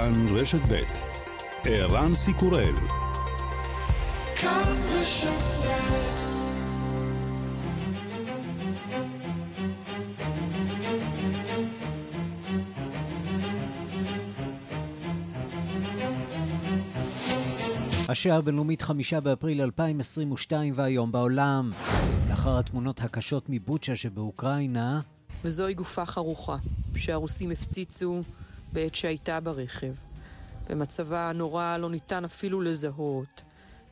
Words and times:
כאן 0.00 0.12
רשת 0.36 0.60
ב' 0.72 0.82
ערן 1.64 2.14
סיקורל 2.14 2.74
כאן 4.36 4.76
רשת 4.88 5.30
השעה 18.08 18.36
הבינלאומית 18.36 18.82
חמישה 18.82 19.20
באפריל 19.20 19.62
2022 19.62 20.72
והיום 20.76 21.12
בעולם. 21.12 21.70
לאחר 22.28 22.58
התמונות 22.58 23.00
הקשות 23.00 23.44
מבוצ'ה 23.48 23.96
שבאוקראינה, 23.96 25.00
וזוהי 25.44 25.74
גופה 25.74 26.06
חרוכה, 26.06 26.56
שהרוסים 26.96 27.50
הפציצו 27.50 28.20
בעת 28.73 28.95
שהייתה 28.95 29.39
ברכב. 29.39 29.93
במצבה 30.69 31.29
הנורא 31.29 31.77
לא 31.77 31.89
ניתן 31.89 32.25
אפילו 32.25 32.61
לזהות 32.61 33.43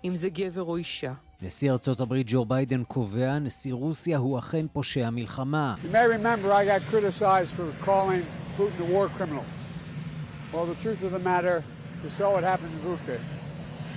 אם 0.04 0.16
זה 0.16 0.30
גבר 0.30 0.62
או 0.64 0.78
אישה. 0.78 1.14
נשיא 1.42 1.72
ארצות 1.72 2.00
הברית 2.00 2.28
ג'ו 2.30 2.46
ביידן 2.46 2.84
קובע, 2.84 3.40
נשיא 3.40 3.74
רוסיה 3.74 4.18
הוא 4.18 4.40
אכן 4.40 4.66
פושע 4.74 5.10
מלחמה. 5.10 5.76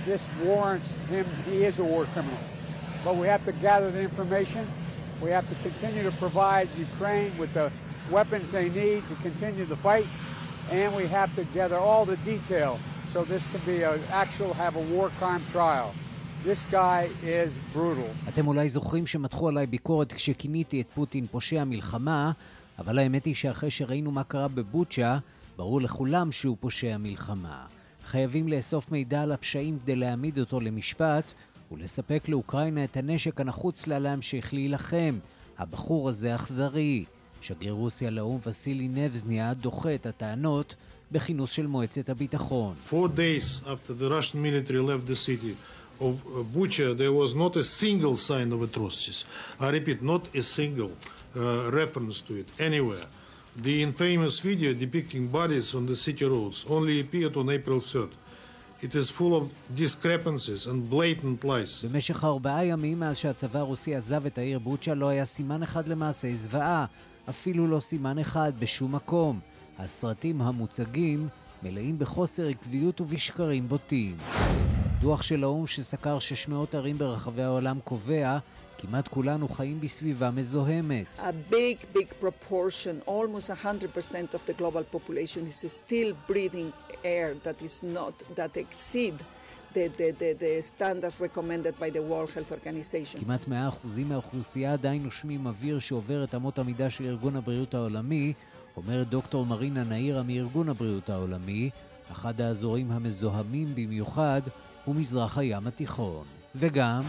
This 0.07 0.25
warrants 0.45 0.89
him, 1.11 1.25
he 1.49 1.65
is 1.65 1.79
a 1.79 1.83
war 1.83 2.05
criminal. 2.13 2.43
But 3.03 3.17
we 3.17 3.27
have 3.27 3.43
to 3.43 3.51
gather 3.67 3.91
the 3.91 4.01
information. 4.09 4.65
We 5.21 5.29
have 5.31 5.45
to 5.49 5.55
continue 5.67 6.03
to 6.09 6.15
provide 6.23 6.69
Ukraine 6.77 7.31
with 7.37 7.51
the 7.53 7.67
weapons 8.09 8.49
they 8.57 8.69
need 8.69 9.01
to 9.11 9.15
continue 9.27 9.65
the 9.65 9.75
fight. 9.75 10.07
And 10.72 10.90
we 11.00 11.06
have 11.18 11.30
to 11.38 11.44
gather 11.58 11.78
all 11.88 12.04
the 12.06 12.18
detail 12.32 12.72
so 13.12 13.18
this 13.32 13.44
can 13.52 13.62
be 13.66 13.78
an 13.82 14.00
actual, 14.10 14.50
have 14.54 14.74
a 14.82 14.84
war 14.94 15.08
crime 15.18 15.42
trial. 15.52 15.88
This 16.44 16.66
guy 16.70 17.08
is 17.22 17.50
brutal. 17.74 18.28
אתם 18.28 18.46
אולי 18.46 18.68
זוכרים 18.68 19.06
שמתחו 19.06 19.48
עליי 19.48 19.66
ביקורת 19.66 20.12
כשכיניתי 20.12 20.80
את 20.80 20.86
פוטין 20.94 21.26
פושע 21.26 21.64
מלחמה, 21.64 22.32
אבל 22.78 22.98
האמת 22.98 23.24
היא 23.24 23.34
שאחרי 23.34 23.70
שראינו 23.70 24.10
מה 24.10 24.24
קרה 24.24 24.48
בבוצ'ה, 24.48 25.18
ברור 25.56 25.80
לכולם 25.80 26.32
שהוא 26.32 26.56
פושע 26.60 26.96
מלחמה. 26.96 27.66
חייבים 28.04 28.48
לאסוף 28.48 28.92
מידע 28.92 29.22
על 29.22 29.32
הפשעים 29.32 29.78
כדי 29.78 29.96
להעמיד 29.96 30.38
אותו 30.38 30.60
למשפט 30.60 31.32
ולספק 31.72 32.28
לאוקראינה 32.28 32.84
את 32.84 32.96
הנשק 32.96 33.40
הנחוץ 33.40 33.86
לה 33.86 33.98
להמשיך 33.98 34.54
להילחם. 34.54 35.18
הבחור 35.58 36.08
הזה 36.08 36.34
אכזרי. 36.34 37.04
שגריר 37.42 37.72
רוסיה 37.72 38.10
לאו"ם 38.10 38.38
וסילי 38.46 38.88
נבזניה 38.88 39.54
דוחה 39.54 39.94
את 39.94 40.06
הטענות 40.06 40.76
בכינוס 41.12 41.52
של 41.52 41.66
מועצת 41.66 42.08
הביטחון. 42.08 42.74
Four 42.90 43.08
days 43.08 43.62
after 43.66 43.92
the 43.92 44.08
Russian 44.08 44.42
military 44.42 44.78
left 44.78 45.06
the 45.06 45.16
city 45.16 45.54
of 46.00 46.14
Bucha, 46.54 46.96
there 46.96 47.12
was 47.22 47.34
not 47.34 47.56
a 47.56 47.64
single 47.64 48.16
sign 48.16 48.48
of 48.52 48.62
atrocities. 48.68 49.24
I 49.60 49.68
repeat, 49.70 50.02
not 50.02 50.22
a 50.34 50.42
single 50.42 50.92
uh, 50.92 51.70
reference 51.80 52.20
to 52.28 52.32
it 52.40 52.48
anywhere. 52.68 53.06
The 53.68 53.82
infamous 53.82 54.36
video 54.48 54.70
depicting 54.84 55.24
bodies 55.38 55.74
on 55.78 55.84
the 55.90 55.96
city 56.06 56.24
roads 56.24 56.58
only 56.76 57.00
appeared 57.04 57.36
on 57.36 57.46
April 57.58 57.80
3rd. 57.80 58.12
It 58.86 58.94
is 59.00 59.06
full 59.18 59.34
of 59.40 59.44
discrepancies 59.82 60.66
and 60.66 60.78
blatant 60.90 61.44
lies. 61.44 61.84
במשך 61.84 62.24
ארבעה 62.24 62.64
ימים 62.64 63.00
מאז 63.00 63.16
שהצבא 63.16 63.58
הרוסי 63.58 63.94
עזב 63.94 64.26
את 64.26 64.38
העיר 64.38 64.58
בוצ'ה 64.58 64.94
לא 64.94 65.08
היה 65.08 65.24
סימן 65.24 65.62
אחד 65.62 65.88
למעשי 65.88 66.36
זוועה, 66.36 66.86
אפילו 67.30 67.66
לא 67.66 67.80
סימן 67.80 68.18
אחד 68.18 68.52
בשום 68.58 68.94
מקום. 68.94 69.40
הסרטים 69.78 70.42
המוצגים 70.42 71.28
מלאים 71.62 71.98
בחוסר 71.98 72.48
עקביות 72.48 73.00
ובשקרים 73.00 73.68
בוטים. 73.68 74.16
דוח 75.00 75.22
של 75.22 75.44
האו"ם 75.44 75.66
שסקר 75.66 76.18
600 76.18 76.74
ערים 76.74 76.98
ברחבי 76.98 77.42
העולם 77.42 77.78
קובע 77.84 78.38
כמעט 78.78 79.08
כולנו 79.08 79.48
חיים 79.48 79.80
בסביבה 79.80 80.30
מזוהמת. 80.30 81.18
A 81.18 81.52
big, 81.52 81.98
big 81.98 82.24
proportion, 82.24 83.08
almost 83.08 83.50
100% 83.50 84.34
of 84.34 84.40
the 84.46 84.52
global 84.58 84.84
population 84.96 85.46
is 85.46 85.72
still 85.72 86.12
breathing 86.28 86.72
air 87.04 87.34
that 87.44 87.62
is 87.62 87.82
not, 87.82 88.14
that 88.36 88.56
exceed 88.56 89.14
the, 89.74 89.88
the, 89.98 90.10
the, 90.20 90.30
the 90.38 90.62
standards 90.62 91.20
recommended 91.20 91.74
by 91.78 91.90
the 91.90 92.02
World 92.02 92.30
Health 92.34 92.52
Organization. 92.52 93.20
כמעט 93.20 93.44
100% 93.44 93.50
מהאוכלוסייה 94.04 94.72
עדיין 94.72 95.02
נושמים 95.02 95.46
אוויר 95.46 95.78
שעובר 95.78 96.24
את 96.24 96.34
אמות 96.34 96.58
המידה 96.58 96.90
של 96.90 97.04
ארגון 97.04 97.36
הבריאות 97.36 97.74
העולמי, 97.74 98.32
אומרת 98.76 99.08
דוקטור 99.08 99.46
מרינה 99.46 99.84
נאירה 99.84 100.22
מארגון 100.22 100.68
הבריאות 100.68 101.10
העולמי, 101.10 101.70
אחד 102.12 102.40
האזורים 102.40 102.90
המזוהמים 102.90 103.68
במיוחד 103.74 104.42
הוא 104.84 104.94
מזרח 104.94 105.38
הים 105.38 105.66
התיכון. 105.66 106.24
וגם... 106.54 107.02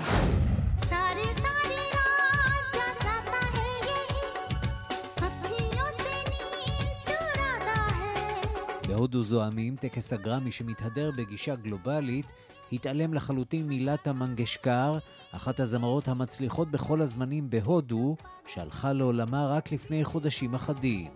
בהודו 8.88 9.24
זועמים, 9.24 9.76
טקס 9.76 10.14
הגרמי 10.14 10.52
שמתהדר 10.52 11.12
בגישה 11.18 11.56
גלובלית, 11.56 12.32
התעלם 12.74 13.14
לחלוטין 13.14 13.68
מילתה 13.68 14.14
מנגשקר, 14.14 14.98
אחת 15.32 15.60
הזמרות 15.60 16.08
המצליחות 16.08 16.72
בכל 16.72 17.02
הזמנים 17.02 17.50
בהודו, 17.50 18.16
שהלכה 18.48 18.94
לעולמה 18.94 19.48
רק 19.48 19.72
לפני 19.72 20.04
חודשים 20.04 20.54
אחדים. 20.54 21.12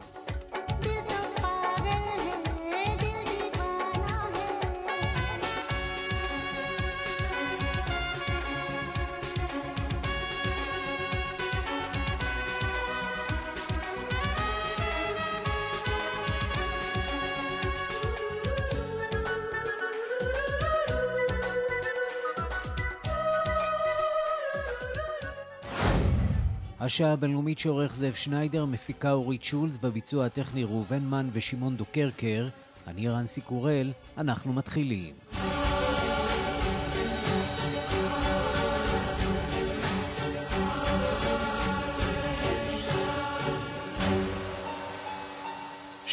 השעה 26.97 27.13
הבינלאומית 27.13 27.59
שעורך 27.59 27.96
זאב 27.96 28.13
שניידר, 28.13 28.66
מפיקה 28.66 29.12
אורית 29.12 29.44
שולץ, 29.44 29.78
בביצוע 29.78 30.25
הטכני 30.25 30.63
ראובן 30.63 31.03
מן 31.03 31.30
ושמעון 31.31 31.78
דוקרקר. 31.78 32.47
אני 32.88 33.09
רנסי 33.09 33.41
קורל, 33.41 33.91
אנחנו 34.18 34.53
מתחילים. 34.53 35.13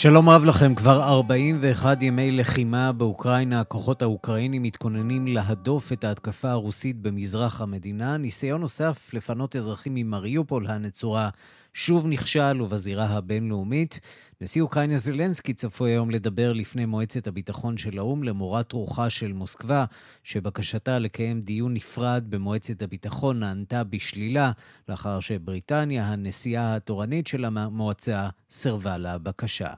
שלום 0.04 0.28
רב 0.28 0.44
לכם, 0.44 0.74
כבר 0.74 1.02
41 1.02 2.02
ימי 2.02 2.30
לחימה 2.30 2.92
באוקראינה, 2.92 3.60
הכוחות 3.60 4.02
האוקראינים 4.02 4.62
מתכוננים 4.62 5.26
להדוף 5.26 5.92
את 5.92 6.04
ההתקפה 6.04 6.50
הרוסית 6.50 6.96
במזרח 6.96 7.60
המדינה. 7.60 8.16
ניסיון 8.16 8.60
נוסף 8.60 9.14
לפנות 9.14 9.56
אזרחים 9.56 9.94
ממריופול 9.94 10.66
הנצורה 10.66 11.28
שוב 11.76 12.06
נכשל 12.06 12.62
ובזירה 12.62 13.06
הבינלאומית. 13.06 14.00
נשיא 14.40 14.62
אוקראינה 14.62 14.98
זלנסקי 14.98 15.54
צפוי 15.54 15.90
היום 15.90 16.10
לדבר 16.10 16.52
לפני 16.52 16.86
מועצת 16.86 17.26
הביטחון 17.26 17.76
של 17.76 17.98
האו"ם 17.98 18.22
למורת 18.22 18.72
רוחה 18.72 19.10
של 19.10 19.32
מוסקבה, 19.32 19.84
שבקשתה 20.24 20.98
לקיים 20.98 21.40
דיון 21.40 21.74
נפרד 21.74 22.24
במועצת 22.28 22.82
הביטחון 22.82 23.40
נענתה 23.40 23.84
בשלילה, 23.84 24.52
לאחר 24.88 25.20
שבריטניה, 25.20 26.06
הנשיאה 26.06 26.76
התורנית 26.76 27.26
של 27.26 27.44
המועצה, 27.44 28.28
סירבה 28.50 28.98
לבקשה. 28.98 29.70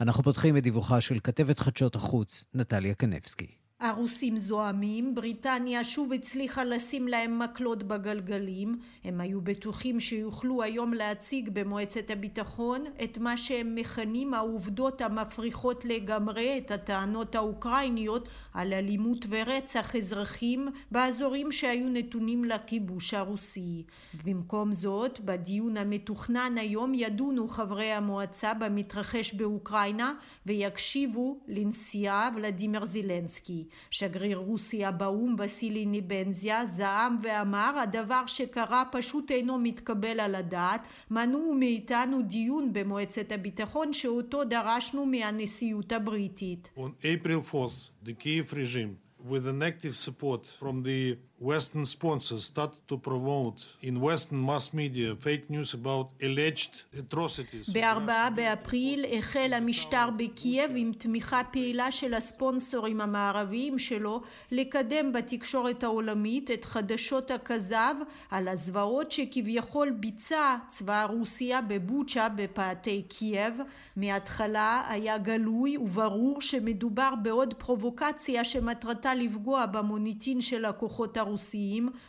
אנחנו 0.00 0.22
פותחים 0.22 0.56
את 0.56 0.62
דיווחה 0.62 1.00
של 1.00 1.18
כתבת 1.24 1.58
חדשות 1.58 1.96
החוץ, 1.96 2.44
נטליה 2.54 2.94
קנבסקי. 2.94 3.67
הרוסים 3.80 4.38
זועמים, 4.38 5.14
בריטניה 5.14 5.84
שוב 5.84 6.12
הצליחה 6.12 6.64
לשים 6.64 7.08
להם 7.08 7.38
מקלות 7.38 7.82
בגלגלים, 7.82 8.78
הם 9.04 9.20
היו 9.20 9.40
בטוחים 9.40 10.00
שיוכלו 10.00 10.62
היום 10.62 10.94
להציג 10.94 11.50
במועצת 11.52 12.10
הביטחון 12.10 12.84
את 13.04 13.18
מה 13.18 13.36
שהם 13.36 13.74
מכנים 13.74 14.34
העובדות 14.34 15.00
המפריחות 15.00 15.84
לגמרי 15.84 16.58
את 16.58 16.70
הטענות 16.70 17.34
האוקראיניות 17.34 18.28
על 18.54 18.72
אלימות 18.72 19.26
ורצח 19.28 19.96
אזרחים 19.96 20.68
באזורים 20.90 21.52
שהיו 21.52 21.88
נתונים 21.88 22.44
לכיבוש 22.44 23.14
הרוסי. 23.14 23.82
במקום 24.24 24.72
זאת, 24.72 25.20
בדיון 25.20 25.76
המתוכנן 25.76 26.58
היום 26.58 26.94
ידונו 26.94 27.48
חברי 27.48 27.92
המועצה 27.92 28.54
במתרחש 28.54 29.34
באוקראינה 29.34 30.14
ויקשיבו 30.46 31.40
לנשיאה 31.48 32.28
ולדימיר 32.36 32.84
זילנסקי. 32.84 33.67
שגריר 33.90 34.38
רוסיה 34.38 34.90
באו"ם 34.90 35.36
וסילי 35.38 35.86
ניבנזיה 35.86 36.66
זעם 36.66 37.16
ואמר 37.22 37.78
הדבר 37.82 38.26
שקרה 38.26 38.82
פשוט 38.92 39.30
אינו 39.30 39.58
מתקבל 39.58 40.20
על 40.20 40.34
הדעת 40.34 40.88
מנעו 41.10 41.54
מאיתנו 41.54 42.22
דיון 42.22 42.72
במועצת 42.72 43.32
הביטחון 43.32 43.92
שאותו 43.92 44.44
דרשנו 44.44 45.06
מהנשיאות 45.06 45.92
הבריטית. 45.92 46.70
On 46.76 46.90
April 47.02 47.52
4th, 47.52 48.06
the 48.08 48.12
Kiev 48.12 48.52
regime 48.52 48.96
with 49.30 49.46
an 49.48 49.62
active 49.62 49.96
support 49.96 50.46
from 50.60 50.82
the 50.82 51.18
Western 51.40 51.84
sponsors 51.84 52.44
started 52.46 52.80
to 52.88 52.98
promote 52.98 53.62
in 53.80 54.00
Western 54.00 54.44
mass 54.44 54.74
media 54.74 55.14
fake 55.14 55.48
news 55.48 55.72
about 55.72 56.08
alleged 56.20 56.82
atrocities. 56.98 57.70
ב-4 57.72 58.30
באפריל 58.34 59.04
החל 59.18 59.50
המשטר 59.52 60.08
בקייב 60.16 60.70
עם 60.74 60.92
תמיכה 60.98 61.40
פעילה 61.52 61.92
של 61.92 62.14
הספונסורים 62.14 63.00
המערביים 63.00 63.78
שלו 63.78 64.20
לקדם 64.50 65.12
בתקשורת 65.12 65.84
העולמית 65.84 66.50
את 66.50 66.64
חדשות 66.64 67.30
הכזב 67.30 67.94
על 68.30 68.48
הזוועות 68.48 69.12
שכביכול 69.12 69.90
ביצע 69.90 70.56
צבא 70.68 71.04
רוסיה 71.04 71.60
בבוצ'ה 71.62 72.28
בפאתי 72.28 73.02
קייב. 73.08 73.54
מההתחלה 73.96 74.82
היה 74.88 75.18
גלוי 75.18 75.76
וברור 75.76 76.42
שמדובר 76.42 77.10
בעוד 77.22 77.54
פרובוקציה 77.54 78.44
שמטרתה 78.44 79.14
לפגוע 79.14 79.66
במוניטין 79.66 80.40
של 80.40 80.64
הכוחות 80.64 81.16
הרוסיים 81.16 81.27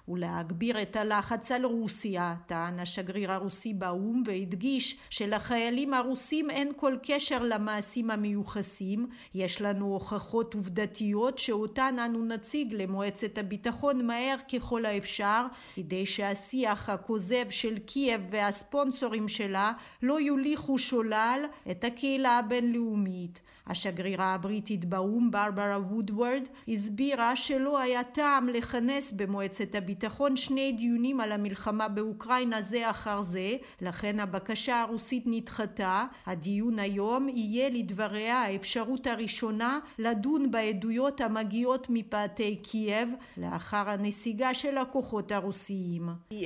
ולהגביר 0.08 0.82
את 0.82 0.96
הלחץ 0.96 1.52
על 1.52 1.66
רוסיה, 1.66 2.36
טען 2.46 2.80
השגריר 2.80 3.32
הרוסי 3.32 3.74
באו"ם 3.74 4.24
והדגיש 4.26 4.98
שלחיילים 5.10 5.94
הרוסים 5.94 6.50
אין 6.50 6.72
כל 6.76 6.96
קשר 7.04 7.44
למעשים 7.44 8.12
המיוחסים, 8.12 9.08
יש 9.34 9.62
לנו 9.62 9.86
הוכחות 9.86 10.54
עובדתיות 10.54 11.38
שאותן 11.38 11.96
אנו 12.06 12.26
נציג 12.26 12.74
למועצת 12.74 13.38
הביטחון 13.38 14.08
מהר 14.08 14.36
ככל 14.54 14.86
האפשר, 14.86 15.46
כדי 15.76 16.06
שהשיח 16.06 16.90
הכוזב 16.90 17.50
של 17.50 17.80
קייב 17.80 18.28
והספונסורים 18.30 19.28
שלה 19.28 19.72
לא 20.04 20.22
יוליכו 20.22 20.78
שולל 20.78 21.46
את 21.72 21.84
הקהילה 21.84 22.40
הבינלאומית. 22.40 23.42
השגרירה 23.70 24.34
הבריטית 24.34 24.86
באו"ם 24.86 25.32
ברברה 25.32 25.78
וודוורד 25.80 26.44
הסבירה 26.68 27.36
שלא 27.36 27.80
היה 27.80 28.04
טעם 28.04 28.50
לכנס 28.50 29.12
במועצת 29.12 29.76
הביטחון 29.76 30.36
שני 30.36 30.72
דיונים 30.72 31.20
על 31.20 31.32
המלחמה 31.32 31.88
באוקראינה 31.88 32.62
זה 32.62 32.90
אחר 32.90 33.22
זה 33.22 33.56
לכן 33.82 34.20
הבקשה 34.20 34.82
הרוסית 34.82 35.24
נדחתה 35.26 36.06
הדיון 36.26 36.80
היום 36.80 37.30
יהיה 37.30 37.70
לדבריה 37.70 38.38
האפשרות 38.42 39.08
הראשונה 39.08 39.80
לדון 40.00 40.52
בעדויות 40.52 41.22
המגיעות 41.22 41.88
מפאתי 41.90 42.56
קייב 42.56 43.10
לאחר 43.38 43.90
הנסיגה 43.90 44.54
של 44.54 44.78
הכוחות 44.78 45.32
הרוסיים. 45.32 46.10
The 46.32 46.46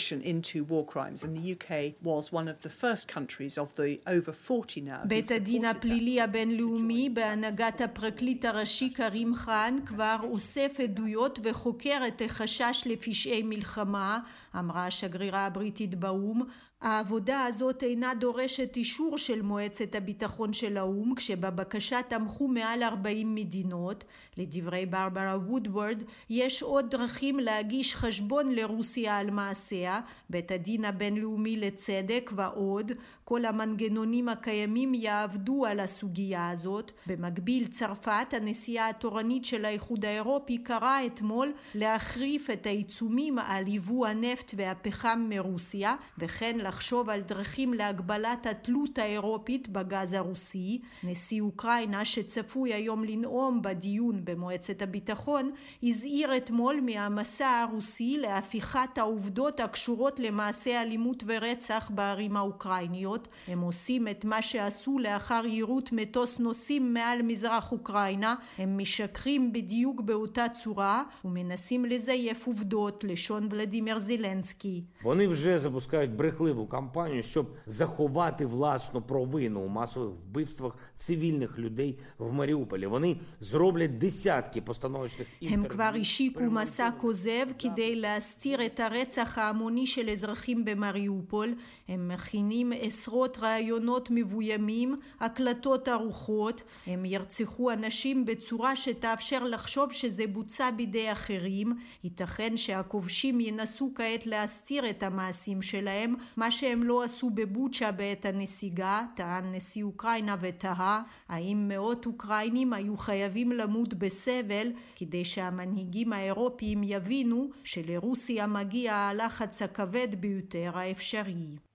Court 0.00 0.09
into 0.18 0.64
war 0.64 0.84
crimes, 0.84 1.24
and 1.24 1.36
the 1.36 1.52
UK 1.54 1.94
was 2.02 2.32
one 2.32 2.48
of 2.48 2.60
the 2.62 2.68
first 2.68 3.08
countries 3.08 3.58
of 3.58 3.74
the 3.76 4.00
over 4.06 4.32
40 4.32 4.80
now. 4.80 5.06
בית 5.06 5.30
הדין 5.30 5.64
הפלילי 5.64 6.20
הבינלאומי 6.20 7.08
בהנהגת 7.08 7.80
הפרקליט 7.80 8.44
הראשי 8.44 8.92
כרים 8.94 9.34
חאן 9.34 9.76
כבר 9.86 10.16
אוסף 10.22 10.80
עדויות 10.82 11.38
וחוקר 11.42 12.00
את 12.08 12.22
החשש 12.24 12.82
לפשעי 12.86 13.42
מלחמה, 13.42 14.18
אמרה 14.58 14.86
השגרירה 14.86 15.46
הבריטית 15.46 15.94
באו"ם, 15.94 16.42
העבודה 16.80 17.44
הזאת 17.44 17.82
אינה 17.82 18.14
דורשת 18.14 18.76
אישור 18.76 19.18
של 19.18 19.42
מועצת 19.42 19.94
הביטחון 19.94 20.52
של 20.52 20.76
האו"ם 20.76 21.14
כשבבקשה 21.14 22.02
תמכו 22.08 22.48
מעל 22.48 22.82
40 22.82 23.34
מדינות. 23.34 24.04
לדברי 24.36 24.86
ברברה 24.86 25.36
וודוורד 25.36 26.02
יש 26.30 26.62
עוד 26.62 26.90
דרכים 26.90 27.40
להגיש 27.40 27.94
חשבון 27.94 28.52
לרוסיה 28.52 29.16
על 29.16 29.30
מעשיה, 29.30 30.00
בית 30.30 30.50
הדין 30.50 30.84
הבינלאומי 30.84 31.56
לצדק 31.56 32.30
ועוד. 32.36 32.92
כל 33.30 33.44
המנגנונים 33.44 34.28
הקיימים 34.28 34.94
יעבדו 34.94 35.66
על 35.66 35.80
הסוגיה 35.80 36.50
הזאת. 36.50 36.92
במקביל 37.06 37.66
צרפת, 37.66 38.34
הנשיאה 38.36 38.88
התורנית 38.88 39.44
של 39.44 39.64
האיחוד 39.64 40.04
האירופי, 40.04 40.58
קראה 40.58 41.06
אתמול 41.06 41.52
להחריף 41.74 42.50
את 42.50 42.66
העיצומים 42.66 43.38
על 43.38 43.68
יבוא 43.68 44.06
הנפט 44.06 44.54
והפחם 44.56 45.26
מרוסיה 45.28 45.94
וכן 46.18 46.58
לחשוב 46.58 47.10
על 47.10 47.20
דרכים 47.20 47.74
להגבלת 47.74 48.46
התלות 48.46 48.98
האירופית 48.98 49.68
בגז 49.68 50.12
הרוסי. 50.12 50.80
נשיא 51.04 51.40
אוקראינה 51.40 52.04
שצפוי 52.04 52.74
היום 52.74 53.04
לנאום 53.04 53.62
בדיון 53.62 54.20
במועצת 54.24 54.82
הביטחון 54.82 55.50
הזהיר 55.82 56.36
אתמול 56.36 56.80
מהמסע 56.80 57.48
הרוסי 57.48 58.18
להפיכת 58.18 58.98
העובדות 58.98 59.60
הקשורות 59.60 60.20
למעשי 60.20 60.76
אלימות 60.76 61.22
ורצח 61.26 61.90
בערים 61.94 62.36
האוקראיניות. 62.36 63.19
הם 63.47 63.61
עושים 63.61 64.07
את 64.07 64.25
מה 64.25 64.41
שעשו 64.41 64.99
לאחר 64.99 65.43
יירוט 65.45 65.89
מטוס 65.91 66.39
נוסעים 66.39 66.93
מעל 66.93 67.21
מזרח 67.21 67.71
אוקראינה. 67.71 68.35
הם 68.57 68.77
משקרים 68.77 69.53
בדיוק 69.53 70.01
באותה 70.01 70.45
צורה 70.63 71.03
ומנסים 71.25 71.85
לזייף 71.85 72.47
עובדות, 72.47 73.03
לשון 73.03 73.47
ולדימיר 73.51 73.99
זילנסקי. 73.99 74.83
Вони 75.03 75.27
вже 75.27 75.59
запускають 75.59 76.11
брехливу 76.15 76.67
кампанію, 76.67 77.23
щоб 77.23 77.57
заховати 77.65 78.45
власну 78.45 79.01
провину 79.01 79.61
у 79.61 79.67
масових 79.67 80.15
вбивствах 80.19 80.77
цивільних 80.93 81.59
людей 81.59 81.99
в 82.19 82.33
Маріуполі. 82.33 82.85
Вони 82.85 83.17
зроблять 83.39 83.97
десятки 83.97 84.61
постановочних 84.61 85.27
הם 85.41 85.63
כבר 85.63 85.91
השיקו 86.01 86.43
מסע 86.43 86.89
כוזב 86.97 87.47
כדי 87.59 87.95
להסתיר 87.95 88.65
את 88.65 88.79
הרצח 88.79 89.37
ההמוני 89.37 89.87
של 89.87 90.09
אזרחים 90.09 90.65
במריופול. 90.65 91.55
הם 91.87 92.07
מכינים 92.07 92.71
עשרות 92.79 93.08
ראיונות 93.38 94.08
מבוימים, 94.10 94.96
הקלטות 95.20 95.88
ערוכות. 95.88 96.62
הם 96.86 97.04
ירצחו 97.04 97.72
אנשים 97.72 98.24
בצורה 98.24 98.76
שתאפשר 98.76 99.44
לחשוב 99.44 99.92
שזה 99.92 100.26
בוצע 100.26 100.70
בידי 100.70 101.12
אחרים. 101.12 101.72
ייתכן 102.04 102.56
שהכובשים 102.56 103.40
ינסו 103.40 103.90
כעת 103.94 104.26
להסתיר 104.26 104.90
את 104.90 105.02
המעשים 105.02 105.62
שלהם, 105.62 106.14
מה 106.36 106.50
שהם 106.50 106.82
לא 106.82 107.02
עשו 107.02 107.30
בבוצ'ה 107.30 107.92
בעת 107.92 108.24
הנסיגה, 108.24 109.02
טען 109.14 109.54
נשיא 109.54 109.84
אוקראינה 109.84 110.36
ותהה 110.40 111.02
האם 111.28 111.64
מאות 111.68 112.06
אוקראינים 112.06 112.72
היו 112.72 112.96
חייבים 112.96 113.52
למות 113.52 113.94
בסבל 113.94 114.72
כדי 114.96 115.24
שהמנהיגים 115.24 116.12
האירופיים 116.12 116.82
יבינו 116.84 117.50
שלרוסיה 117.64 118.46
מגיע 118.46 118.94
הלחץ 118.94 119.62
הכבד 119.62 120.08
ביותר 120.20 120.70
האפשרי. 120.74 121.69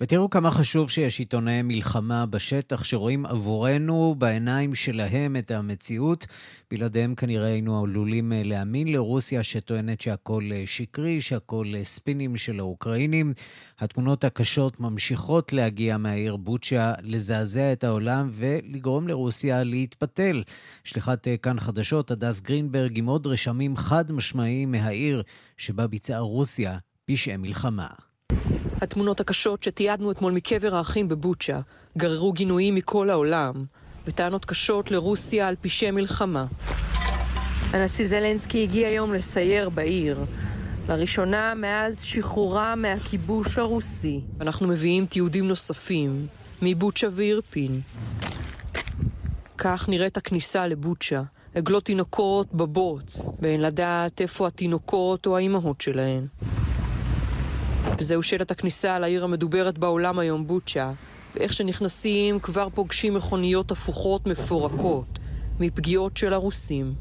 ותראו 0.00 0.30
כמה 0.30 0.50
חשוב 0.50 0.90
שיש 0.90 1.18
עיתונאי 1.18 1.62
מלחמה 1.62 2.26
בשטח 2.26 2.84
שרואים 2.84 3.26
עבורנו 3.26 4.14
בעיניים 4.18 4.74
שלהם 4.74 5.36
את 5.36 5.50
המציאות. 5.50 6.26
בלעדיהם 6.70 7.14
כנראה 7.14 7.46
היינו 7.46 7.84
עלולים 7.84 8.32
אה, 8.32 8.42
להאמין 8.44 8.92
לרוסיה 8.92 9.42
שטוענת 9.42 10.00
שהכל 10.00 10.50
אה, 10.52 10.62
שקרי, 10.66 11.20
שהכל 11.20 11.72
אה, 11.76 11.84
ספינים 11.84 12.36
של 12.36 12.60
האוקראינים. 12.60 13.32
התמונות 13.78 14.24
הקשות 14.24 14.80
ממשיכות 14.80 15.52
להגיע 15.52 15.96
מהעיר 15.96 16.36
בוצ'ה, 16.36 16.94
לזעזע 17.02 17.72
את 17.72 17.84
העולם 17.84 18.30
ולגרום 18.32 19.08
לרוסיה 19.08 19.64
להתפתל. 19.64 20.42
שליחת 20.84 21.28
כאן 21.42 21.60
חדשות, 21.60 22.10
הדס 22.10 22.40
גרינברג, 22.40 22.98
עם 22.98 23.06
עוד 23.06 23.26
רשמים 23.26 23.76
חד 23.76 24.12
משמעיים 24.12 24.72
מהעיר 24.72 25.22
שבה 25.56 25.86
ביצעה 25.86 26.20
רוסיה 26.20 26.78
פשעי 27.06 27.36
מלחמה. 27.36 27.86
התמונות 28.82 29.20
הקשות 29.20 29.62
שתיעדנו 29.62 30.10
אתמול 30.10 30.32
מקבר 30.32 30.74
האחים 30.74 31.08
בבוצ'ה 31.08 31.60
גררו 31.98 32.32
גינויים 32.32 32.74
מכל 32.74 33.10
העולם 33.10 33.64
וטענות 34.06 34.44
קשות 34.44 34.90
לרוסיה 34.90 35.48
על 35.48 35.56
פשעי 35.60 35.90
מלחמה. 35.90 36.46
הנשיא 37.72 38.06
זלנסקי 38.06 38.62
הגיע 38.62 38.88
היום 38.88 39.14
לסייר 39.14 39.68
בעיר, 39.68 40.24
לראשונה 40.88 41.54
מאז 41.54 42.02
שחרורה 42.02 42.74
מהכיבוש 42.74 43.58
הרוסי. 43.58 44.20
אנחנו 44.40 44.68
מביאים 44.68 45.06
תיעודים 45.06 45.48
נוספים 45.48 46.26
מבוצ'ה 46.62 47.06
ואירפין. 47.12 47.80
כך 49.58 49.88
נראית 49.88 50.16
הכניסה 50.16 50.66
לבוצ'ה. 50.66 51.22
עגלות 51.54 51.84
תינוקות 51.84 52.54
בבוץ, 52.54 53.28
ואין 53.40 53.60
לדעת 53.60 54.20
איפה 54.20 54.46
התינוקות 54.46 55.26
או 55.26 55.36
האימהות 55.36 55.80
שלהן. 55.80 56.26
וזהו 57.98 58.22
שלט 58.22 58.50
הכניסה 58.50 58.98
לעיר 58.98 59.24
המדוברת 59.24 59.78
בעולם 59.78 60.18
היום, 60.18 60.46
בוצ'ה. 60.46 60.92
ואיך 61.34 61.52
שנכנסים 61.52 62.40
כבר 62.40 62.68
פוגשים 62.74 63.14
מכוניות 63.14 63.70
הפוכות 63.70 64.26
מפורקות 64.26 65.18
מפגיעות 65.60 66.16
של 66.16 66.32
הרוסים. 66.32 66.94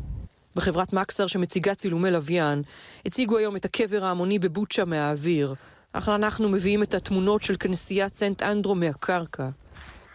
בחברת 0.56 0.94
מקסר 0.94 1.28
שמציגה 1.28 1.76
צילומי 1.76 2.12
לוויין, 2.12 2.62
הציגו 3.06 3.38
היום 3.38 3.56
את 3.56 3.66
הקבר 3.66 4.06
ההמוני 4.06 4.40
בבוצ'ה 4.40 4.86
מהאוויר. 4.86 5.56
אך 5.94 6.10
אנחנו 6.10 6.50
מביאים 6.50 6.84
את 6.84 6.94
התמונות 6.94 7.44
של 7.44 7.56
כנסיית 7.60 8.16
סנט 8.16 8.42
אנדרו 8.44 8.76
מהקרקע. 8.76 9.50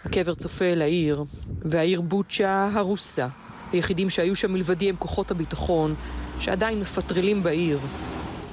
הקבר 0.04 0.34
צופה 0.34 0.64
אל 0.64 0.82
העיר, 0.82 1.24
והעיר 1.62 2.00
בוצ'ה 2.00 2.70
הרוסה. 2.72 3.28
היחידים 3.72 4.10
שהיו 4.10 4.36
שם 4.36 4.52
מלבדי 4.52 4.88
הם 4.88 4.96
כוחות 4.96 5.30
הביטחון, 5.30 5.94
שעדיין 6.40 6.80
מפטרלים 6.80 7.42
בעיר, 7.42 7.78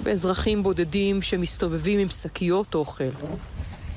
ואזרחים 0.05 0.63
בודדים 0.63 1.21
שמסתובבים 1.21 1.99
עם 1.99 2.09
שקיות 2.09 2.75
אוכל. 2.75 3.09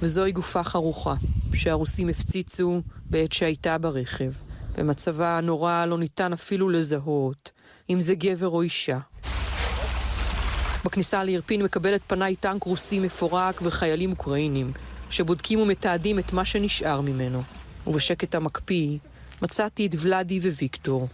וזוהי 0.03 0.33
גופה 0.33 0.65
חרוכה, 0.65 1.15
שהרוסים 1.55 2.09
הפציצו 2.09 2.83
בעת 3.11 3.33
שהייתה 3.33 3.79
ברכב. 3.79 4.33
במצבה 4.79 5.39
הנורא 5.39 5.87
לא 5.87 5.99
ניתן 5.99 6.33
אפילו 6.33 6.69
לזהות 6.69 7.53
אם 7.91 8.01
זה 8.01 8.15
גבר 8.15 8.49
או 8.49 8.63
אישה. 8.63 8.99
בכניסה 10.85 11.25
לירפין 11.25 11.63
מקבלת 11.63 12.01
פניי 12.07 12.37
טנק 12.37 12.63
רוסי 12.63 12.99
מפורק 12.99 13.61
וחיילים 13.63 14.11
אוקראינים, 14.11 14.73
שבודקים 15.11 15.61
ומתעדים 15.61 16.19
את 16.19 16.33
מה 16.33 16.45
שנשאר 16.45 17.01
ממנו. 17.01 17.43
ובשקט 17.87 18.35
המקפיא 18.35 18.99
מצאתי 19.43 19.87
את 19.87 19.95
ולאדי 19.99 20.39
וויקטור, 20.39 21.09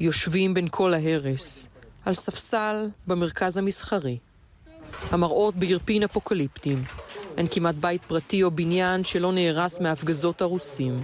יושבים 0.00 0.54
בין 0.54 0.68
כל 0.70 0.94
ההרס, 0.94 1.68
על 2.04 2.14
ספסל 2.14 2.88
במרכז 3.06 3.56
המסחרי. 3.56 4.18
המראות 5.10 5.56
בירפין 5.56 6.02
אפוקליפטיים. 6.02 6.84
אין 7.36 7.46
כמעט 7.50 7.74
בית 7.74 8.04
פרטי 8.04 8.42
או 8.42 8.50
בניין 8.50 9.04
שלא 9.04 9.32
נהרס 9.32 9.80
מהפגזות 9.80 10.42
הרוסים. 10.42 11.00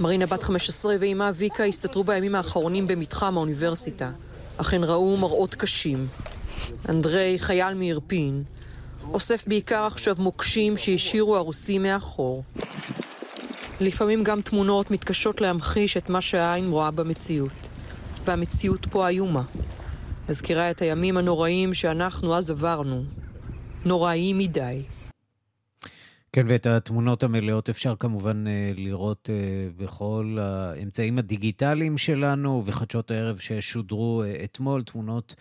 מרינה 0.00 0.26
בת 0.26 0.42
15 0.42 0.96
ואימה 1.00 1.30
ויקה 1.34 1.64
הסתתרו 1.64 2.04
בימים 2.04 2.34
האחרונים 2.34 2.86
במתחם 2.86 3.36
האוניברסיטה, 3.36 4.10
אך 4.56 4.74
הן 4.74 4.84
ראו 4.84 5.16
מראות 5.16 5.54
קשים. 5.54 6.06
אנדרי, 6.88 7.34
חייל 7.38 7.74
מירפין, 7.74 8.44
אוסף 9.12 9.44
בעיקר 9.46 9.82
עכשיו 9.82 10.16
מוקשים 10.18 10.76
שהשאירו 10.76 11.36
הרוסים 11.36 11.82
מאחור. 11.82 12.44
לפעמים 13.80 14.24
גם 14.24 14.40
תמונות 14.40 14.90
מתקשות 14.90 15.40
להמחיש 15.40 15.96
את 15.96 16.08
מה 16.08 16.20
שהעין 16.20 16.70
רואה 16.70 16.90
במציאות. 16.90 17.52
והמציאות 18.24 18.86
פה 18.90 19.08
איומה. 19.08 19.42
מזכירה 20.28 20.70
את 20.70 20.82
הימים 20.82 21.16
הנוראים 21.16 21.74
שאנחנו 21.74 22.36
אז 22.36 22.50
עברנו. 22.50 23.02
נוראיים 23.86 24.38
מדי. 24.38 24.82
כן, 26.32 26.46
ואת 26.48 26.66
התמונות 26.66 27.22
המלאות 27.22 27.68
אפשר 27.68 27.94
כמובן 27.96 28.46
אה, 28.46 28.72
לראות 28.76 29.30
אה, 29.32 29.68
בכל 29.76 30.38
האמצעים 30.40 31.18
הדיגיטליים 31.18 31.98
שלנו, 31.98 32.62
וחדשות 32.66 33.10
הערב 33.10 33.38
ששודרו 33.38 34.22
אה, 34.22 34.44
אתמול, 34.44 34.82
תמונות 34.82 35.34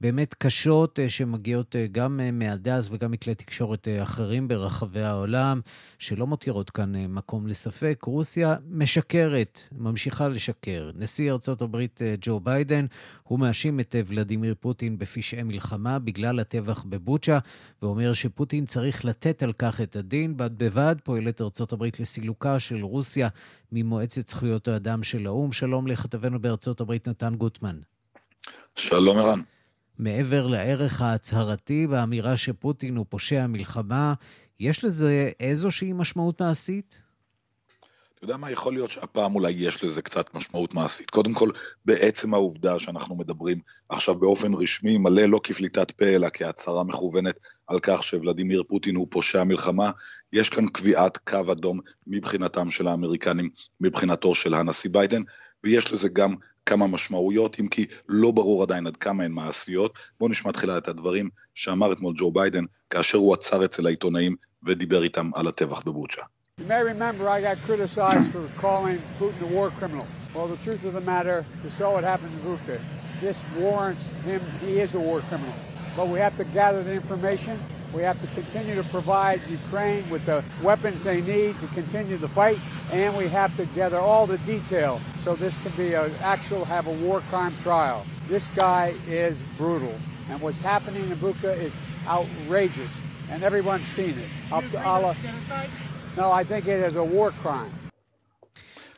באמת 0.00 0.34
קשות 0.34 0.98
אה, 0.98 1.08
שמגיעות 1.10 1.76
אה, 1.76 1.86
גם 1.92 2.20
אה, 2.20 2.30
מהדס 2.30 2.88
וגם 2.90 3.10
מכלי 3.10 3.34
תקשורת 3.34 3.88
אחרים 4.02 4.48
ברחבי 4.48 5.02
העולם, 5.02 5.60
שלא 5.98 6.26
מותירות 6.26 6.70
כאן 6.70 7.06
מקום 7.06 7.46
לספק. 7.46 8.04
רוסיה 8.04 8.56
משקרת, 8.70 9.60
ממשיכה 9.72 10.28
לשקר. 10.28 10.90
נשיא 10.94 11.32
ארצות 11.32 11.62
הברית 11.62 12.00
ג'ו 12.20 12.40
ביידן, 12.40 12.86
הוא 13.22 13.38
מאשים 13.38 13.80
את 13.80 13.94
ולדימיר 14.06 14.54
פוטין 14.60 14.98
בפשעי 14.98 15.42
מלחמה 15.42 15.98
בגלל 15.98 16.40
הטבח 16.40 16.84
בבוצ'ה, 16.88 17.38
ואומר 17.82 18.12
שפוטין 18.12 18.66
צריך 18.66 19.04
לתת 19.04 19.42
על 19.42 19.52
כך 19.52 19.80
את 19.80 19.96
הדין. 19.96 20.36
בד 20.36 20.58
בבד 20.58 20.96
פועלת 21.04 21.40
ארצות 21.40 21.72
הברית 21.72 22.00
לסילוקה 22.00 22.60
של 22.60 22.84
רוסיה 22.84 23.28
ממועצת 23.72 24.28
זכויות 24.28 24.68
האדם 24.68 25.02
של 25.02 25.26
האו"ם. 25.26 25.52
שלום 25.52 25.86
לכתבנו 25.86 26.40
בארצות 26.40 26.80
הברית 26.80 27.08
נתן 27.08 27.34
גוטמן. 27.34 27.76
שלום 28.76 29.18
ערן. 29.18 29.40
מעבר 29.98 30.46
לערך 30.46 31.02
ההצהרתי 31.02 31.86
באמירה 31.86 32.36
שפוטין 32.36 32.96
הוא 32.96 33.06
פושע 33.08 33.46
מלחמה, 33.46 34.14
יש 34.60 34.84
לזה 34.84 35.30
איזושהי 35.40 35.92
משמעות 35.92 36.42
מעשית? 36.42 37.02
אתה 38.18 38.24
יודע 38.24 38.36
מה, 38.36 38.50
יכול 38.50 38.72
להיות 38.74 38.90
שהפעם 38.90 39.34
אולי 39.34 39.50
יש 39.50 39.84
לזה 39.84 40.02
קצת 40.02 40.34
משמעות 40.34 40.74
מעשית. 40.74 41.10
קודם 41.10 41.34
כל, 41.34 41.50
בעצם 41.84 42.34
העובדה 42.34 42.78
שאנחנו 42.78 43.16
מדברים 43.16 43.60
עכשיו 43.88 44.14
באופן 44.14 44.54
רשמי, 44.54 44.98
מלא 44.98 45.22
לא 45.22 45.40
כפליטת 45.42 45.90
פה, 45.90 46.04
אלא 46.04 46.28
כהצהרה 46.32 46.84
מכוונת 46.84 47.38
על 47.66 47.78
כך 47.82 48.02
שוולדימיר 48.02 48.62
פוטין 48.68 48.96
הוא 48.96 49.06
פושע 49.10 49.44
מלחמה, 49.44 49.90
יש 50.32 50.48
כאן 50.48 50.68
קביעת 50.68 51.18
קו 51.18 51.52
אדום 51.52 51.80
מבחינתם 52.06 52.70
של 52.70 52.86
האמריקנים, 52.86 53.50
מבחינתו 53.80 54.34
של 54.34 54.54
הנשיא 54.54 54.90
ביידן, 54.90 55.22
ויש 55.64 55.92
לזה 55.92 56.08
גם 56.08 56.34
כמה 56.68 56.86
משמעויות, 56.86 57.60
אם 57.60 57.68
כי 57.68 57.86
לא 58.08 58.30
ברור 58.30 58.62
עדיין 58.62 58.86
עד 58.86 58.96
כמה 58.96 59.24
הן 59.24 59.32
מעשיות. 59.32 59.92
בואו 60.20 60.30
נשמע 60.30 60.52
תחילה 60.52 60.78
את 60.78 60.88
הדברים 60.88 61.28
שאמר 61.54 61.92
אתמול 61.92 62.14
ג'ו 62.16 62.30
ביידן, 62.30 62.64
כאשר 62.90 63.18
הוא 63.18 63.34
עצר 63.34 63.64
אצל 63.64 63.86
העיתונאים 63.86 64.36
ודיבר 64.62 65.02
איתם 65.02 65.30
על 65.34 65.48
הטבח 65.48 65.82
בבוצ'ה. 65.86 66.22
But 75.98 76.06
we 76.14 76.20
have 76.26 76.36
to 76.42 76.46
gather 76.58 76.82
the 76.88 76.94
information 77.00 77.56
We 77.94 78.02
have 78.02 78.20
to 78.20 78.26
continue 78.40 78.74
to 78.74 78.84
provide 78.88 79.40
Ukraine 79.48 80.08
with 80.10 80.26
the 80.26 80.44
weapons 80.62 81.02
they 81.02 81.20
need 81.22 81.58
to 81.60 81.66
continue 81.68 82.16
the 82.16 82.28
fight, 82.28 82.58
and 82.92 83.16
we 83.16 83.28
have 83.28 83.56
to 83.56 83.64
gather 83.66 83.98
all 83.98 84.26
the 84.26 84.38
detail 84.38 85.00
so 85.24 85.34
this 85.34 85.56
can 85.62 85.72
be 85.72 85.94
an 85.94 86.12
actual 86.22 86.64
have 86.64 86.86
a 86.86 86.92
war 86.92 87.20
crime 87.30 87.54
trial. 87.62 88.04
This 88.28 88.50
guy 88.50 88.94
is 89.06 89.40
brutal, 89.56 89.94
and 90.30 90.40
what's 90.40 90.60
happening 90.60 91.02
in 91.02 91.16
Buka 91.16 91.56
is 91.56 91.72
outrageous, 92.06 93.00
and 93.30 93.42
everyone's 93.42 93.86
seen 93.86 94.18
it. 94.18 94.52
Up 94.52 94.64
to 94.70 94.84
Allah. 94.84 95.16
No, 96.16 96.30
I 96.30 96.44
think 96.44 96.66
it 96.66 96.80
is 96.80 96.96
a 96.96 97.04
war 97.04 97.30
crime. 97.30 97.70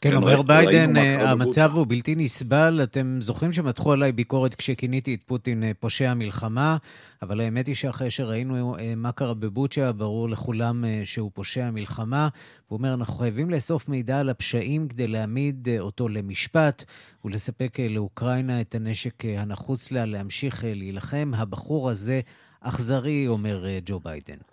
כן, 0.01 0.15
אומר 0.15 0.43
ביידן, 0.43 0.97
המצב 0.97 1.71
הוא 1.75 1.87
בלתי 1.89 2.15
נסבל. 2.15 2.81
אתם 2.83 3.19
זוכרים 3.21 3.53
שמתחו 3.53 3.93
עליי 3.93 4.13
ביקורת 4.13 4.55
כשכיניתי 4.55 5.15
את 5.15 5.23
פוטין 5.27 5.65
פושע 5.81 6.15
מלחמה, 6.15 6.77
אבל 7.23 7.41
האמת 7.41 7.67
היא 7.67 7.75
שאחרי 7.75 8.11
שראינו 8.11 8.77
מה 8.97 9.13
קרה 9.13 9.35
בבוצ'ה, 9.35 9.93
ברור 9.93 10.29
לכולם 10.29 10.85
שהוא 11.05 11.31
פושע 11.35 11.71
מלחמה. 11.71 12.29
הוא 12.69 12.79
אומר, 12.79 12.95
אנחנו 12.95 13.15
חייבים 13.15 13.51
לאסוף 13.51 13.89
מידע 13.89 14.21
על 14.21 14.29
הפשעים 14.29 14.89
כדי 14.89 15.09
להעמיד 15.09 15.69
אותו 15.79 16.09
למשפט 16.09 16.85
ולספק 17.25 17.79
לאוקראינה 17.91 18.61
את 18.61 18.75
הנשק 18.75 19.25
הנחוץ 19.25 19.93
לה 19.93 20.07
להמשיך 20.07 20.65
להילחם. 20.67 21.33
הבחור 21.37 21.91
הזה 21.91 22.21
אכזרי, 22.61 23.29
אומר 23.29 23.65
ג'ו 23.85 24.01
ביידן. 24.01 24.50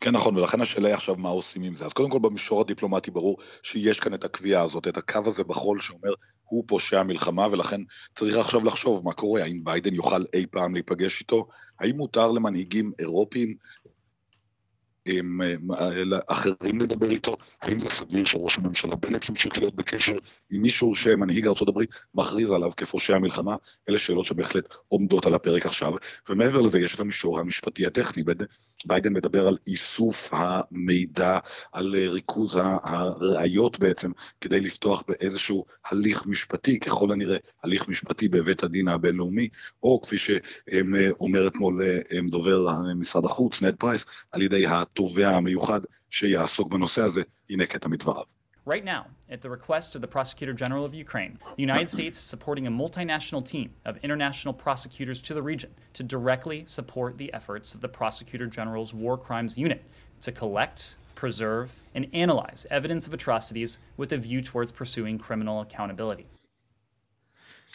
כן 0.00 0.10
נכון, 0.10 0.36
ולכן 0.36 0.60
השאלה 0.60 0.88
היא 0.88 0.94
עכשיו 0.94 1.16
מה 1.16 1.28
עושים 1.28 1.62
עם 1.62 1.76
זה. 1.76 1.84
אז 1.84 1.92
קודם 1.92 2.10
כל 2.10 2.18
במישור 2.18 2.60
הדיפלומטי 2.60 3.10
ברור 3.10 3.36
שיש 3.62 4.00
כאן 4.00 4.14
את 4.14 4.24
הקביעה 4.24 4.62
הזאת, 4.62 4.88
את 4.88 4.96
הקו 4.96 5.20
הזה 5.26 5.44
בחול 5.44 5.80
שאומר 5.80 6.12
הוא 6.44 6.64
פושע 6.66 7.02
מלחמה, 7.02 7.46
ולכן 7.52 7.80
צריך 8.14 8.36
עכשיו 8.36 8.64
לחשוב 8.64 9.04
מה 9.04 9.12
קורה, 9.12 9.42
האם 9.42 9.64
ביידן 9.64 9.94
יוכל 9.94 10.24
אי 10.34 10.46
פעם 10.50 10.74
להיפגש 10.74 11.20
איתו, 11.20 11.48
האם 11.80 11.96
מותר 11.96 12.32
למנהיגים 12.32 12.92
אירופיים 12.98 13.56
עם 15.04 15.40
אחרים 16.28 16.80
לדבר 16.80 17.10
איתו, 17.10 17.36
האם 17.62 17.78
זה 17.78 17.88
סביר 17.88 18.24
שראש 18.24 18.58
הממשלה 18.58 18.96
בנט 18.96 19.28
ימשיך 19.28 19.58
להיות 19.58 19.74
בקשר 19.74 20.16
עם 20.50 20.62
מישהו 20.62 20.94
שמנהיג 20.94 21.46
ארה"ב 21.46 21.80
מכריז 22.14 22.50
עליו 22.50 22.70
כפושע 22.76 23.18
מלחמה, 23.18 23.56
אלה 23.88 23.98
שאלות 23.98 24.26
שבהחלט 24.26 24.64
עומדות 24.88 25.26
על 25.26 25.34
הפרק 25.34 25.66
עכשיו, 25.66 25.92
ומעבר 26.28 26.60
לזה 26.60 26.80
יש 26.80 26.94
את 26.94 27.00
המישור 27.00 27.40
המשפטי 27.40 27.86
הטכני, 27.86 28.22
ביידן 28.84 29.12
מדבר 29.12 29.48
על 29.48 29.56
איסוף 29.66 30.30
המידע, 30.32 31.38
על 31.72 31.96
ריכוז 31.96 32.58
הראיות 32.62 33.78
בעצם, 33.78 34.10
כדי 34.40 34.60
לפתוח 34.60 35.02
באיזשהו 35.08 35.64
הליך 35.90 36.26
משפטי, 36.26 36.80
ככל 36.80 37.12
הנראה 37.12 37.36
הליך 37.62 37.88
משפטי 37.88 38.28
בבית 38.28 38.62
הדין 38.62 38.88
הבינלאומי, 38.88 39.48
או 39.82 40.00
כפי 40.00 40.16
שאומר 40.18 41.46
אתמול 41.46 41.82
דובר 42.30 42.66
משרד 42.96 43.24
החוץ, 43.24 43.62
נד 43.62 43.76
פרייס, 43.76 44.06
על 44.32 44.42
ידי 44.42 44.66
התובע 44.66 45.28
המיוחד 45.28 45.80
שיעסוק 46.10 46.72
בנושא 46.72 47.02
הזה, 47.02 47.22
הנה 47.50 47.66
קטע 47.66 47.88
מדבריו. 47.88 48.39
Right 48.65 48.83
now, 48.83 49.05
at 49.29 49.41
the 49.43 49.49
request 49.49 49.93
of 49.93 50.01
the 50.01 50.07
Prosecutor 50.07 50.51
General 50.51 50.83
of 50.85 50.93
Ukraine, 50.95 51.37
the 51.55 51.61
United 51.61 51.87
States 51.87 52.17
is 52.17 52.23
supporting 52.23 52.65
a 52.65 52.71
multinational 52.71 53.45
team 53.45 53.69
of 53.85 53.97
international 53.97 54.55
prosecutors 54.55 55.21
to 55.21 55.35
the 55.35 55.41
region 55.41 55.69
to 55.93 56.01
directly 56.01 56.63
support 56.65 57.15
the 57.19 57.31
efforts 57.31 57.75
of 57.75 57.81
the 57.81 57.87
Prosecutor 57.87 58.47
General's 58.47 58.91
War 58.91 59.19
Crimes 59.19 59.55
Unit 59.55 59.83
to 60.21 60.31
collect, 60.31 60.95
preserve, 61.13 61.69
and 61.93 62.07
analyze 62.13 62.65
evidence 62.71 63.05
of 63.05 63.13
atrocities 63.13 63.77
with 63.97 64.13
a 64.13 64.17
view 64.17 64.41
towards 64.41 64.71
pursuing 64.71 65.19
criminal 65.19 65.61
accountability. 65.61 66.25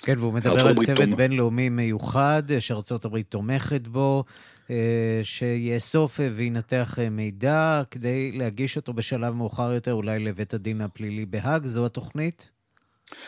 כן, 0.03 0.19
והוא 0.19 0.33
מדבר 0.33 0.69
על 0.69 0.75
צוות 0.75 1.09
בינלאומי 1.09 1.69
מיוחד 1.69 2.43
שארצות 2.59 3.05
הברית 3.05 3.31
תומכת 3.31 3.89
בו, 3.89 4.25
שיאסוף 5.24 6.20
וינתח 6.36 6.98
מידע 7.12 7.82
כדי 7.92 8.32
להגיש 8.32 8.78
אותו 8.78 8.94
בשלב 8.94 9.34
מאוחר 9.34 9.72
יותר, 9.72 9.94
אולי 9.94 10.20
לבית 10.20 10.54
הדין 10.54 10.82
הפלילי 10.82 11.26
בהאג, 11.26 11.66
זו 11.66 11.86
התוכנית? 11.86 12.50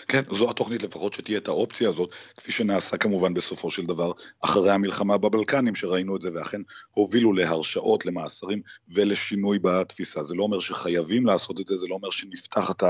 כן, 0.07 0.21
זו 0.31 0.49
התוכנית 0.49 0.83
לפחות 0.83 1.13
שתהיה 1.13 1.37
את 1.37 1.47
האופציה 1.47 1.89
הזאת, 1.89 2.11
כפי 2.37 2.51
שנעשה 2.51 2.97
כמובן 2.97 3.33
בסופו 3.33 3.71
של 3.71 3.85
דבר 3.85 4.11
אחרי 4.41 4.71
המלחמה 4.71 5.17
בבלקנים, 5.17 5.75
שראינו 5.75 6.15
את 6.15 6.21
זה, 6.21 6.29
ואכן 6.33 6.61
הובילו 6.91 7.33
להרשעות, 7.33 8.05
למאסרים 8.05 8.61
ולשינוי 8.89 9.59
בתפיסה. 9.59 10.23
זה 10.23 10.35
לא 10.35 10.43
אומר 10.43 10.59
שחייבים 10.59 11.25
לעשות 11.25 11.61
את 11.61 11.67
זה, 11.67 11.77
זה 11.77 11.87
לא 11.87 11.95
אומר 11.95 12.09
שנפתח 12.09 12.71
את 12.71 12.83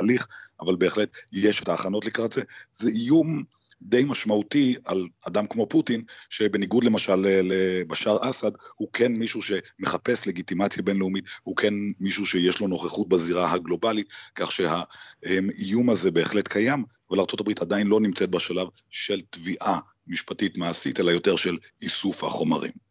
ההליך, 0.00 0.26
אבל 0.60 0.76
בהחלט 0.76 1.10
יש 1.32 1.62
את 1.62 1.68
ההכנות 1.68 2.04
לקראת 2.04 2.32
זה. 2.32 2.42
זה 2.72 2.90
איום 2.90 3.42
די 3.82 4.04
משמעותי 4.04 4.76
על 4.84 5.08
אדם 5.26 5.46
כמו 5.46 5.66
פוטין, 5.66 6.02
שבניגוד 6.30 6.84
למשל 6.84 7.16
לבשאר 7.42 8.30
אסד, 8.30 8.50
הוא 8.74 8.88
כן 8.92 9.12
מישהו 9.12 9.40
שמחפש 9.42 10.26
לגיטימציה 10.26 10.82
בינלאומית, 10.82 11.24
הוא 11.42 11.56
כן 11.56 11.74
מישהו 12.00 12.26
שיש 12.26 12.60
לו 12.60 12.68
נוכחות 12.68 13.08
בזירה 13.08 13.52
הגלובלית, 13.52 14.08
כך 14.34 14.52
שהאיום 14.52 15.90
הזה 15.90 16.10
בהחלט 16.10 16.48
קיים, 16.48 16.84
אבל 17.10 17.18
ארה"ב 17.18 17.50
עדיין 17.60 17.86
לא 17.86 18.00
נמצאת 18.00 18.30
בשלב 18.30 18.68
של 18.90 19.20
תביעה 19.30 19.78
משפטית 20.06 20.56
מעשית, 20.56 21.00
אלא 21.00 21.10
יותר 21.10 21.36
של 21.36 21.56
איסוף 21.82 22.24
החומרים. 22.24 22.89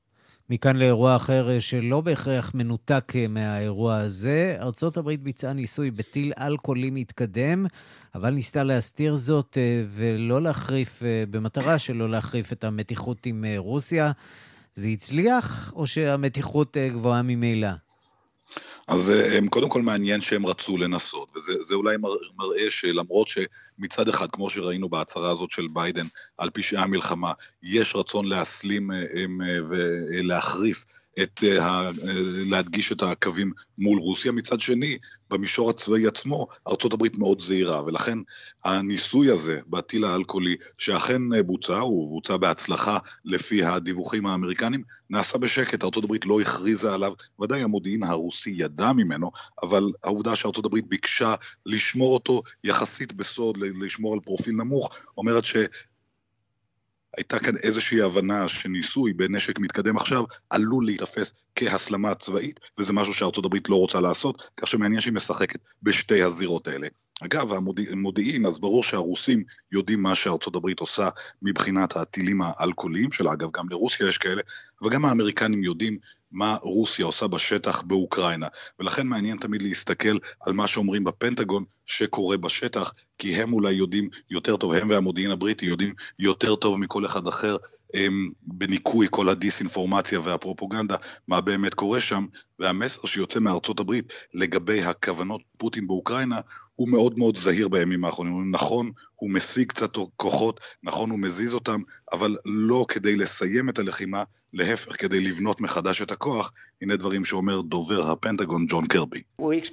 מכאן 0.51 0.75
לאירוע 0.75 1.15
אחר 1.15 1.49
אה, 1.49 1.61
שלא 1.61 2.01
בהכרח 2.01 2.51
מנותק 2.53 3.13
אה, 3.15 3.27
מהאירוע 3.27 3.97
הזה. 3.97 4.57
ארצות 4.59 4.97
הברית 4.97 5.23
ביצעה 5.23 5.53
ניסוי 5.53 5.91
בטיל 5.91 6.33
אלכוהולי 6.39 6.89
מתקדם, 6.89 7.65
אבל 8.15 8.29
ניסתה 8.29 8.63
להסתיר 8.63 9.15
זאת 9.15 9.57
אה, 9.61 9.83
ולא 9.95 10.41
להחריף, 10.41 11.03
במטרה 11.31 11.79
שלא 11.79 12.09
להחריף 12.09 12.53
את 12.53 12.63
המתיחות 12.63 13.25
עם 13.25 13.45
רוסיה. 13.57 14.11
זה 14.75 14.87
הצליח, 14.87 15.73
או 15.75 15.87
שהמתיחות 15.87 16.77
גבוהה 16.77 17.21
ממילא? 17.21 17.88
אז 18.89 19.11
אה, 19.11 19.37
הם 19.37 19.47
קודם 19.47 19.69
כל 19.69 19.81
מעניין 19.81 20.21
שהם 20.21 20.45
רצו 20.45 20.77
לנסות, 20.77 21.37
וזה 21.37 21.75
אולי 21.75 21.95
מראה 22.37 22.65
שלמרות 22.69 23.27
שמצד 23.27 24.07
אחד, 24.09 24.31
כמו 24.31 24.49
שראינו 24.49 24.89
בהצהרה 24.89 25.31
הזאת 25.31 25.51
של 25.51 25.67
ביידן 25.73 26.07
על 26.37 26.49
פשעי 26.49 26.77
המלחמה, 26.77 27.33
יש 27.63 27.95
רצון 27.95 28.25
להסלים 28.25 28.91
אה, 28.91 28.97
אה, 28.97 29.57
ולהחריף 29.69 30.85
את, 31.23 31.43
ה, 31.61 31.89
להדגיש 32.45 32.91
את 32.91 33.03
הקווים 33.03 33.51
מול 33.77 33.99
רוסיה. 33.99 34.31
מצד 34.31 34.59
שני, 34.59 34.97
במישור 35.29 35.69
הצבאי 35.69 36.07
עצמו, 36.07 36.47
הברית 36.93 37.17
מאוד 37.17 37.41
זהירה, 37.41 37.83
ולכן 37.83 38.19
הניסוי 38.63 39.31
הזה 39.31 39.59
בטיל 39.67 40.05
האלכוהולי, 40.05 40.55
שאכן 40.77 41.21
בוצע, 41.45 41.79
הוא 41.79 42.09
בוצע 42.09 42.37
בהצלחה 42.37 42.97
לפי 43.25 43.63
הדיווחים 43.63 44.25
האמריקנים, 44.25 44.83
נעשה 45.09 45.37
בשקט, 45.37 45.83
הברית 46.03 46.25
לא 46.25 46.41
הכריזה 46.41 46.93
עליו, 46.93 47.13
ודאי 47.41 47.61
המודיעין 47.61 48.03
הרוסי 48.03 48.53
ידע 48.55 48.91
ממנו, 48.91 49.31
אבל 49.63 49.83
העובדה 50.03 50.35
הברית 50.65 50.87
ביקשה 50.87 51.35
לשמור 51.65 52.13
אותו 52.13 52.41
יחסית 52.63 53.13
בסוד, 53.13 53.57
לשמור 53.57 54.13
על 54.13 54.19
פרופיל 54.19 54.55
נמוך, 54.55 54.97
אומרת 55.17 55.45
ש... 55.45 55.55
הייתה 57.17 57.39
כאן 57.39 57.57
איזושהי 57.57 58.01
הבנה 58.01 58.47
שניסוי 58.47 59.13
בנשק 59.13 59.59
מתקדם 59.59 59.97
עכשיו 59.97 60.23
עלול 60.49 60.85
להיתפס 60.85 61.33
כהסלמה 61.55 62.15
צבאית, 62.15 62.59
וזה 62.77 62.93
משהו 62.93 63.13
שארצות 63.13 63.45
הברית 63.45 63.69
לא 63.69 63.75
רוצה 63.75 63.99
לעשות, 63.99 64.41
כך 64.57 64.67
שמעניין 64.67 65.01
שהיא 65.01 65.13
משחקת 65.13 65.59
בשתי 65.83 66.23
הזירות 66.23 66.67
האלה. 66.67 66.87
אגב, 67.21 67.53
המודיעין, 67.91 68.45
אז 68.45 68.59
ברור 68.59 68.83
שהרוסים 68.83 69.43
יודעים 69.71 70.01
מה 70.01 70.15
שארצות 70.15 70.55
הברית 70.55 70.79
עושה 70.79 71.09
מבחינת 71.41 71.97
הטילים 71.97 72.41
האלכוהוליים 72.43 73.11
שלה, 73.11 73.33
אגב, 73.33 73.49
גם 73.53 73.69
לרוסיה 73.69 74.09
יש 74.09 74.17
כאלה, 74.17 74.41
וגם 74.83 75.05
האמריקנים 75.05 75.63
יודעים 75.63 75.97
מה 76.31 76.57
רוסיה 76.61 77.05
עושה 77.05 77.27
בשטח 77.27 77.81
באוקראינה. 77.81 78.47
ולכן 78.79 79.07
מעניין 79.07 79.37
תמיד 79.37 79.61
להסתכל 79.61 80.17
על 80.39 80.53
מה 80.53 80.67
שאומרים 80.67 81.03
בפנטגון 81.03 81.63
שקורה 81.85 82.37
בשטח, 82.37 82.93
כי 83.17 83.35
הם 83.35 83.53
אולי 83.53 83.71
יודעים 83.71 84.09
יותר 84.29 84.57
טוב, 84.57 84.73
הם 84.73 84.89
והמודיעין 84.89 85.31
הבריטי 85.31 85.65
יודעים 85.65 85.93
יותר 86.19 86.55
טוב 86.55 86.77
מכל 86.79 87.05
אחד 87.05 87.27
אחר 87.27 87.57
הם, 87.93 88.31
בניקוי 88.41 89.07
כל 89.11 89.29
הדיסאינפורמציה 89.29 90.19
והפרופוגנדה, 90.19 90.95
מה 91.27 91.41
באמת 91.41 91.73
קורה 91.73 92.01
שם, 92.01 92.25
והמסר 92.59 93.07
שיוצא 93.07 93.39
מארצות 93.39 93.79
הברית 93.79 94.13
לגבי 94.33 94.83
הכוונות 94.83 95.41
פוטין 95.57 95.87
באוקראינה, 95.87 96.39
הוא 96.79 96.89
מאוד 96.89 97.19
מאוד 97.19 97.37
זהיר 97.37 97.67
בימים 97.67 98.05
האחרונים. 98.05 98.51
נכון, 98.51 98.91
הוא 99.15 99.29
משיג 99.29 99.67
קצת 99.67 99.97
כוחות, 100.17 100.59
נכון, 100.83 101.09
הוא 101.09 101.19
מזיז 101.19 101.53
אותם, 101.53 101.81
אבל 102.13 102.37
לא 102.45 102.85
כדי 102.87 103.15
לסיים 103.15 103.69
את 103.69 103.79
הלחימה, 103.79 104.23
להפך, 104.53 105.01
כדי 105.01 105.19
לבנות 105.19 105.61
מחדש 105.61 106.01
את 106.01 106.11
הכוח. 106.11 106.51
הנה 106.81 106.95
דברים 106.95 107.25
שאומר 107.25 107.61
דובר 107.61 108.11
הפנטגון, 108.11 108.65
ג'ון 108.69 108.85
קרבי. 108.85 109.21
We 109.39 109.41
uh, 109.41 109.63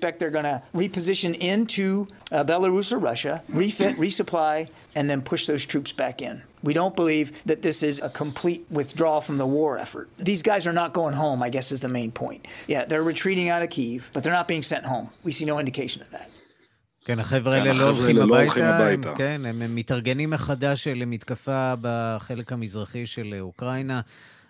and 4.99 5.11
then 5.11 5.21
push 5.23 5.47
those 5.47 5.65
troops 5.73 5.93
back 5.93 6.17
in. 6.29 6.43
We 6.69 6.73
don't 6.81 6.97
believe 6.97 7.27
that 7.51 7.63
this 7.63 7.79
is 7.91 8.01
a 8.09 8.11
complete 8.23 8.63
withdrawal 8.79 9.21
from 9.21 9.37
the 9.43 9.47
war 9.47 9.79
effort. 9.85 10.07
These 10.31 10.43
guys 10.43 10.67
are 10.67 10.77
not 10.83 10.93
going 11.01 11.15
home, 11.15 11.39
I 11.47 11.51
guess 11.55 11.67
is 11.71 11.81
the 11.87 11.95
main 12.01 12.11
point. 12.23 12.43
Yeah, 12.67 12.83
they're 12.89 13.09
retreating 13.15 13.49
out 13.55 13.63
of 13.67 13.71
Kiev, 13.77 14.11
but 14.13 14.21
they're 14.23 14.39
not 14.41 14.49
being 14.49 14.65
sent 14.73 14.85
home. 14.93 15.07
We 15.27 15.33
see 15.39 15.47
no 15.53 15.57
indication 15.65 16.01
of 16.03 16.11
that. 16.17 16.29
כן, 17.07 17.19
החבר'ה 17.19 17.55
האלה 17.55 17.73
לא 17.73 17.91
הולכים 17.91 18.17
לא 18.17 18.23
הביתה, 18.23 19.11
הם, 19.11 19.17
כן, 19.17 19.43
הם, 19.47 19.63
הם 19.63 19.75
מתארגנים 19.75 20.31
מחדש 20.31 20.89
למתקפה 20.89 21.75
בחלק 21.81 22.53
המזרחי 22.53 23.07
של 23.07 23.35
אוקראינה. 23.41 24.01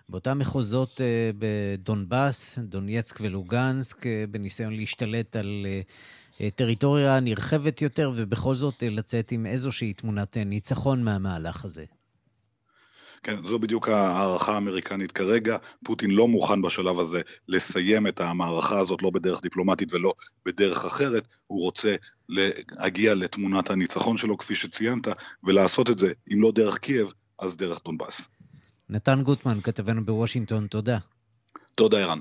באותם 0.09 0.39
מחוזות 0.39 1.01
אה, 1.01 1.31
בדונבאס, 1.37 2.59
דונייצק 2.59 3.19
ולוגנסק, 3.21 4.07
אה, 4.07 4.23
בניסיון 4.31 4.73
להשתלט 4.73 5.35
על 5.35 5.65
אה, 6.41 6.49
טריטוריה 6.49 7.19
נרחבת 7.19 7.81
יותר, 7.81 8.11
ובכל 8.15 8.55
זאת 8.55 8.83
לצאת 8.83 9.31
עם 9.31 9.45
איזושהי 9.45 9.93
תמונת 9.93 10.37
ניצחון 10.37 11.03
מהמהלך 11.03 11.65
הזה. 11.65 11.85
כן, 13.23 13.35
זו 13.45 13.59
בדיוק 13.59 13.89
ההערכה 13.89 14.53
האמריקנית 14.53 15.11
כרגע. 15.11 15.57
פוטין 15.85 16.11
לא 16.11 16.27
מוכן 16.27 16.61
בשלב 16.61 16.99
הזה 16.99 17.21
לסיים 17.47 18.07
את 18.07 18.21
המערכה 18.21 18.79
הזאת, 18.79 19.03
לא 19.03 19.09
בדרך 19.09 19.41
דיפלומטית 19.41 19.93
ולא 19.93 20.13
בדרך 20.45 20.85
אחרת. 20.85 21.27
הוא 21.47 21.61
רוצה 21.61 21.95
להגיע 22.29 23.15
לתמונת 23.15 23.69
הניצחון 23.69 24.17
שלו, 24.17 24.37
כפי 24.37 24.55
שציינת, 24.55 25.07
ולעשות 25.43 25.89
את 25.89 25.99
זה, 25.99 26.13
אם 26.33 26.41
לא 26.41 26.51
דרך 26.51 26.77
קייב, 26.77 27.13
אז 27.39 27.57
דרך 27.57 27.79
דונבאס. 27.85 28.29
נתן 28.89 29.23
גוטמן, 29.23 29.61
כתבנו 29.61 30.05
בוושינגטון, 30.05 30.67
תודה. 30.67 30.97
תודה, 31.75 31.99
ערן. 31.99 32.19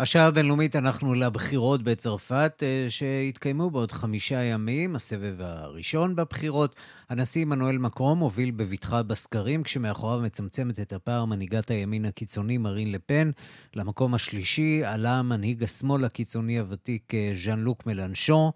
השעה 0.00 0.26
הבינלאומית 0.26 0.76
אנחנו 0.76 1.14
לבחירות 1.14 1.82
בצרפת, 1.82 2.62
אה, 2.62 2.86
שהתקיימו 2.88 3.70
בעוד 3.70 3.92
חמישה 3.92 4.42
ימים, 4.42 4.96
הסבב 4.96 5.34
הראשון 5.38 6.16
בבחירות. 6.16 6.76
הנשיא 7.08 7.42
עמנואל 7.42 7.78
מקרום 7.78 8.18
הוביל 8.18 8.50
בבטחה 8.50 9.02
בסקרים, 9.02 9.62
כשמאחוריו 9.62 10.20
מצמצמת 10.20 10.80
את 10.80 10.92
הפער 10.92 11.24
מנהיגת 11.24 11.70
הימין 11.70 12.04
הקיצוני 12.04 12.58
מרין 12.58 12.92
לפן. 12.92 13.30
למקום 13.76 14.14
השלישי 14.14 14.84
עלה 14.84 15.22
מנהיג 15.22 15.64
השמאל 15.64 16.04
הקיצוני 16.04 16.58
הוותיק 16.58 17.14
אה, 17.14 17.32
ז'אן 17.44 17.58
לוק 17.58 17.86
מלנשון. 17.86 18.50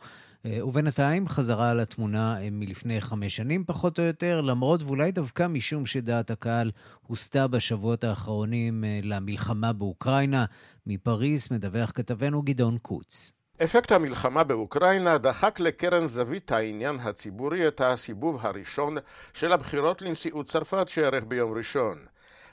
אה, 0.47 0.67
ובינתיים 0.67 1.29
חזרה 1.29 1.71
על 1.71 1.81
התמונה 1.81 2.43
אה, 2.43 2.49
מלפני 2.51 3.01
חמש 3.01 3.37
שנים 3.37 3.65
פחות 3.67 3.99
או 3.99 4.05
יותר, 4.05 4.41
למרות 4.41 4.83
ואולי 4.83 5.13
דווקא 5.13 5.47
משום 5.47 5.87
שדעת 5.87 6.31
הקהל 6.31 6.71
הוסטה 7.07 7.47
בשבועות 7.47 8.05
האחרונים 8.05 8.85
אה, 8.85 9.01
למלחמה 9.03 9.73
באוקראינה. 9.73 10.45
מפריז 10.87 11.49
מדווח 11.51 11.91
כתבנו 11.95 12.43
גדעון 12.43 12.79
קוץ. 12.79 13.33
אפקט 13.65 13.93
המלחמה 13.93 14.45
באוקראינה 14.45 15.19
דחק 15.19 15.61
לקרן 15.61 16.07
זווית 16.07 16.53
העניין 16.53 16.97
הציבורי 17.01 17.69
את 17.69 17.81
הסיבוב 17.81 18.47
הראשון 18.47 18.97
של 19.35 19.53
הבחירות 19.53 20.03
לנשיאות 20.03 20.47
צרפת 20.47 20.89
שערך 20.89 21.25
ביום 21.25 21.53
ראשון. 21.53 21.99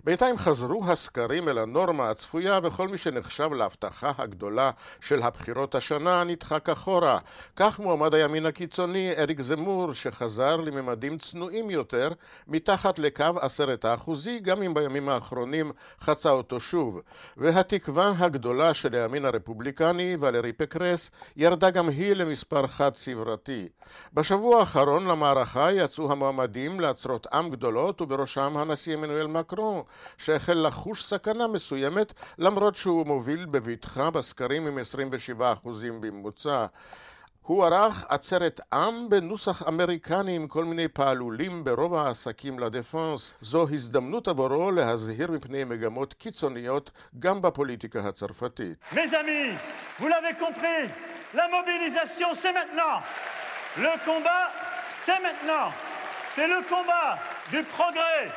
בינתיים 0.04 0.38
חזרו 0.38 0.84
הסקרים 0.86 1.50
אל 1.50 1.58
הנורמה 1.58 2.10
הצפויה 2.10 2.60
וכל 2.64 2.88
מי 2.88 2.98
שנחשב 2.98 3.54
להבטחה 3.54 4.12
הגדולה 4.18 4.72
של 5.02 5.22
הבחירות 5.22 5.76
השנה 5.76 6.24
נדחק 6.24 6.70
אחורה. 6.70 7.20
כך 7.56 7.80
מועמד 7.80 8.14
הימין 8.14 8.46
הקיצוני 8.46 9.14
אריק 9.18 9.42
זמור 9.42 9.94
שחזר 9.94 10.58
לממדים 10.58 11.18
צנועים 11.18 11.70
יותר 11.70 12.10
מתחת 12.48 13.00
לקו 13.00 13.24
עשרת 13.42 13.86
האחוזי 13.86 14.40
גם 14.40 14.64
אם 14.64 14.74
בימים 14.74 15.10
האחרונים 15.10 15.72
חצה 16.02 16.32
אותו 16.32 16.60
שוב. 16.60 17.02
והתקווה 17.38 18.14
הגדולה 18.18 18.74
של 18.74 18.96
הימין 18.96 19.26
הרפובליקני 19.26 20.18
ולרי 20.20 20.54
פקרס 20.54 21.12
ירדה 21.36 21.70
גם 21.70 21.90
היא 21.90 22.14
למספר 22.14 22.68
חד 22.68 22.96
סברתי. 22.96 23.68
בשבוע 24.14 24.60
האחרון 24.60 25.08
למערכה 25.08 25.72
יצאו 25.72 26.12
המועמדים 26.12 26.80
לעצרות 26.80 27.28
עם 27.34 27.50
גדולות 27.50 28.02
ובראשם 28.02 28.58
הנשיא 28.58 28.94
עמנואל 28.94 29.28
מקרון 29.28 29.82
שהחל 30.18 30.68
לחוש 30.68 31.04
סכנה 31.04 31.48
מסוימת 31.48 32.14
למרות 32.38 32.76
שהוא 32.76 33.08
מוביל 33.08 33.46
בבטחה 33.46 34.10
בסקרים 34.10 34.68
עם 34.68 34.78
27% 34.78 35.42
בממוצע. 36.00 36.66
הוא 37.42 37.66
ערך 37.66 38.06
עצרת 38.10 38.62
עם 38.74 39.10
בנוסח 39.10 39.68
אמריקני 39.68 40.36
עם 40.36 40.48
כל 40.48 40.66
מיני 40.66 40.88
פעלולים 40.88 41.64
ברוב 41.64 41.96
העסקים 41.96 42.60
לדפנס. 42.60 43.34
זו 43.42 43.68
הזדמנות 43.74 44.28
עבורו 44.28 44.72
להזהיר 44.72 45.32
מפני 45.32 45.64
מגמות 45.64 46.14
קיצוניות 46.14 46.92
גם 47.20 47.42
בפוליטיקה 47.42 48.00
הצרפתית. 48.00 48.78
Mes 48.94 48.96
amis, 48.98 49.58
vous 50.00 50.08
l'avez 50.08 50.36
compris. 50.40 50.90
Le 53.78 54.06
combat, 54.06 54.52
c'est 54.94 55.20
maintenant. 55.22 55.72
C'est 56.30 56.48
le 56.48 56.62
combat 56.68 57.18
du 57.52 57.64
progrès. 57.64 58.32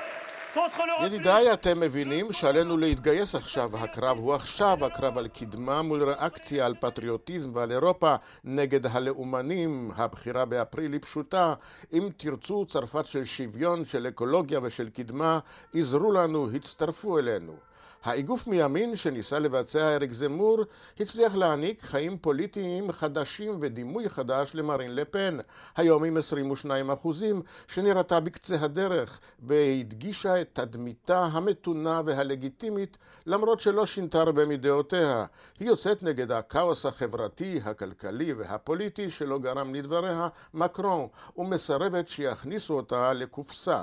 ידידיי, 1.05 1.53
אתם 1.53 1.81
מבינים 1.81 2.33
שעלינו 2.33 2.77
להתגייס 2.77 3.35
עכשיו. 3.35 3.77
הקרב 3.77 4.19
הוא 4.19 4.35
עכשיו, 4.35 4.85
הקרב 4.85 5.19
על 5.19 5.29
קדמה 5.29 5.83
מול 5.83 6.03
ריאקציה 6.03 6.67
על 6.67 6.75
פטריוטיזם 6.81 7.51
ועל 7.55 7.73
אירופה 7.73 8.14
נגד 8.45 8.87
הלאומנים. 8.87 9.90
הבחירה 9.97 10.45
באפריל 10.45 10.93
היא 10.93 11.01
פשוטה. 11.01 11.55
אם 11.93 12.09
תרצו 12.17 12.67
צרפת 12.67 13.07
של 13.07 13.25
שוויון, 13.25 13.85
של 13.85 14.07
אקולוגיה 14.07 14.61
ושל 14.62 14.88
קדמה, 14.88 15.38
עזרו 15.75 16.12
לנו, 16.12 16.49
הצטרפו 16.55 17.19
אלינו. 17.19 17.53
האיגוף 18.05 18.47
מימין 18.47 18.97
שניסה 18.97 19.38
לבצע 19.38 19.95
אריק 19.95 20.12
זמור 20.12 20.59
הצליח 21.01 21.35
להעניק 21.35 21.83
חיים 21.83 22.19
פוליטיים 22.19 22.93
חדשים 22.93 23.59
ודימוי 23.61 24.09
חדש 24.09 24.55
למרין 24.55 24.95
לפן, 24.95 25.37
היום 25.77 26.05
עם 26.05 26.17
22 26.17 26.90
אחוזים, 26.90 27.43
שנראתה 27.69 28.21
בקצה 28.21 28.57
הדרך 28.61 29.21
והדגישה 29.43 30.40
את 30.40 30.49
תדמיתה 30.53 31.25
המתונה 31.25 32.01
והלגיטימית 32.05 32.97
למרות 33.27 33.61
שלא 33.61 33.87
שינתה 33.87 34.21
הרבה 34.21 34.47
מדעותיה. 34.47 35.25
היא 35.61 35.69
יוצאת 35.69 36.03
נגד 36.03 36.33
הכאוס 36.33 36.87
החברתי, 36.87 37.61
הכלכלי 37.64 38.33
והפוליטי 38.33 39.11
שלא 39.11 39.38
גרם 39.38 39.75
לדבריה 39.75 40.29
מקרון, 40.55 41.07
ומסרבת 41.37 42.09
שיכניסו 42.09 42.75
אותה 42.75 43.12
לקופסה. 43.12 43.83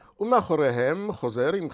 ומאחוריהם 0.21 1.11
חוזר 1.11 1.53
עם 1.53 1.67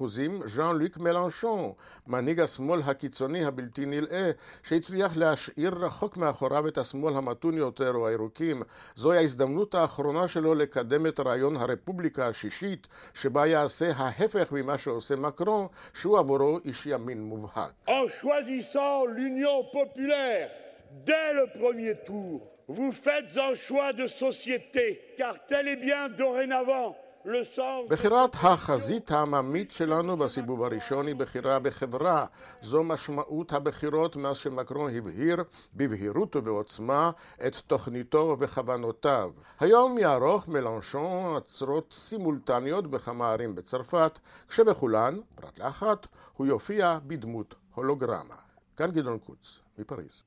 15% 0.00 0.04
ז'אן 0.46 0.76
לוק 0.76 0.96
מלנשון, 0.96 1.72
מנהיג 2.06 2.40
השמאל 2.40 2.80
הקיצוני 2.84 3.44
הבלתי 3.44 3.86
נלאה, 3.86 4.30
שהצליח 4.62 5.16
להשאיר 5.16 5.74
רחוק 5.74 6.16
מאחוריו 6.16 6.68
את 6.68 6.78
השמאל 6.78 7.16
המתון 7.16 7.56
יותר 7.56 7.94
או 7.94 8.08
הירוקים. 8.08 8.62
זוהי 8.96 9.18
ההזדמנות 9.18 9.74
האחרונה 9.74 10.28
שלו 10.28 10.54
לקדם 10.54 11.06
את 11.06 11.20
רעיון 11.20 11.56
הרפובליקה 11.56 12.26
השישית, 12.26 12.88
שבה 13.14 13.46
יעשה 13.46 13.90
ההפך 13.96 14.52
ממה 14.52 14.78
שעושה 14.78 15.16
מקרון, 15.16 15.66
שהוא 15.94 16.18
עבורו 16.18 16.58
איש 16.64 16.86
ימין 16.86 17.22
מובהק. 17.22 17.72
En 17.88 18.08
choisissant 18.08 19.04
l'Union 19.16 19.58
populaire 19.72 20.48
dès 21.06 21.32
le 21.38 21.46
premier 21.58 21.94
tour, 22.04 22.40
vous 22.68 22.92
faites 22.92 23.36
un 23.36 23.54
choix 23.54 23.92
de 23.92 24.06
société, 24.06 24.86
car 25.18 25.34
tel 25.46 25.68
est 25.68 25.82
bien 25.88 26.08
dorénavant 26.08 26.96
בחירת 27.88 28.34
החזית 28.34 29.10
העממית 29.10 29.70
שלנו 29.70 30.16
בסיבוב 30.16 30.62
הראשון 30.62 31.06
היא 31.06 31.14
בחירה 31.14 31.58
בחברה. 31.58 32.26
זו 32.62 32.84
משמעות 32.84 33.52
הבחירות 33.52 34.16
מאז 34.16 34.36
שמקרון 34.36 34.94
הבהיר 34.94 35.44
בבהירות 35.74 36.36
ובעוצמה 36.36 37.10
את 37.46 37.56
תוכניתו 37.56 38.36
וכוונותיו. 38.40 39.30
היום 39.60 39.98
יערוך 39.98 40.48
מלנשון 40.48 41.36
עצרות 41.36 41.92
סימולטניות 41.92 42.86
בכמה 42.86 43.32
ערים 43.32 43.54
בצרפת, 43.54 44.18
כשבכולן, 44.48 45.14
פרט 45.34 45.58
לאחת, 45.58 46.06
הוא 46.36 46.46
יופיע 46.46 46.98
בדמות 47.06 47.54
הולוגרמה. 47.74 48.36
כאן 48.76 48.90
גדעון 48.90 49.18
קוץ, 49.18 49.60
מפריז. 49.78 50.22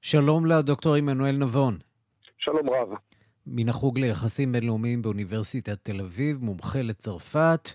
שלום 0.00 0.46
לדוקטור 0.46 0.94
עמנואל 0.94 1.36
נבון. 1.36 1.78
שלום 2.38 2.70
רב. 2.70 2.88
מן 3.46 3.68
החוג 3.68 3.98
ליחסים 3.98 4.52
בינלאומיים 4.52 5.02
באוניברסיטת 5.02 5.78
תל 5.82 6.00
אביב, 6.00 6.38
מומחה 6.44 6.82
לצרפת. 6.82 7.68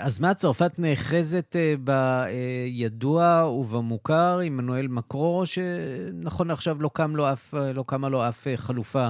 אז 0.00 0.20
מה, 0.20 0.34
צרפת 0.34 0.78
נאחזת 0.78 1.56
בידוע 1.78 3.46
ובמוכר, 3.60 4.38
עמנואל 4.44 4.86
מקרו, 4.88 5.42
שנכון 5.46 6.50
עכשיו 6.50 6.76
לא, 6.80 6.90
קם 6.94 7.16
לו 7.16 7.32
אף, 7.32 7.54
לא 7.74 7.84
קמה 7.86 8.08
לו 8.08 8.28
אף 8.28 8.46
חלופה 8.56 9.08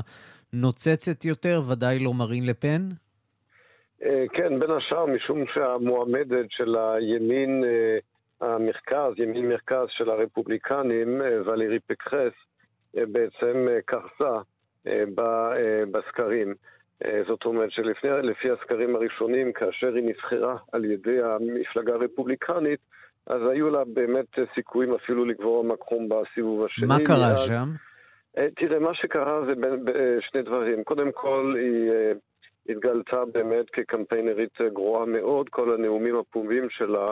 נוצצת 0.53 1.25
יותר, 1.25 1.63
ודאי 1.69 1.99
לא 1.99 2.15
מרין 2.15 2.47
לפן? 2.47 2.89
כן, 4.33 4.61
בין 4.61 4.71
השאר 4.71 5.07
משום 5.07 5.45
שהמועמדת 5.55 6.47
של 6.51 6.77
הימין 6.77 7.65
המרכז, 8.41 9.13
ימין 9.19 9.49
מרכז 9.49 9.87
של 9.89 10.11
הרפובליקנים, 10.11 11.21
ולרי 11.47 11.79
פקחס, 11.87 12.33
בעצם 12.95 13.67
קרסה. 13.87 14.41
בסקרים. 15.90 16.55
זאת 17.27 17.44
אומרת 17.44 17.70
שלפי 17.70 18.51
הסקרים 18.51 18.96
הראשונים, 18.96 19.53
כאשר 19.53 19.94
היא 19.94 20.05
נבחרה 20.05 20.57
על 20.72 20.85
ידי 20.85 21.22
המפלגה 21.22 21.94
הרפובליקנית, 21.94 22.81
אז 23.27 23.40
היו 23.51 23.70
לה 23.70 23.85
באמת 23.85 24.27
סיכויים 24.55 24.94
אפילו 24.94 25.25
לגבור 25.25 25.64
מקום 25.64 26.09
בסיבוב 26.09 26.64
השני. 26.64 26.87
מה 26.87 26.96
קרה 27.05 27.33
אז... 27.33 27.40
שם? 27.40 27.68
תראה, 28.57 28.79
מה 28.79 28.94
שקרה 28.94 29.40
זה 29.46 29.53
שני 30.20 30.42
דברים. 30.42 30.85
קודם 30.85 31.12
כל, 31.12 31.55
היא 31.59 31.90
התגלתה 32.68 33.25
באמת 33.33 33.70
כקמפיינרית 33.70 34.61
גרועה 34.72 35.07
מאוד. 35.07 35.49
כל 35.49 35.75
הנאומים 35.75 36.16
הפומביים 36.16 36.70
שלה 36.70 37.07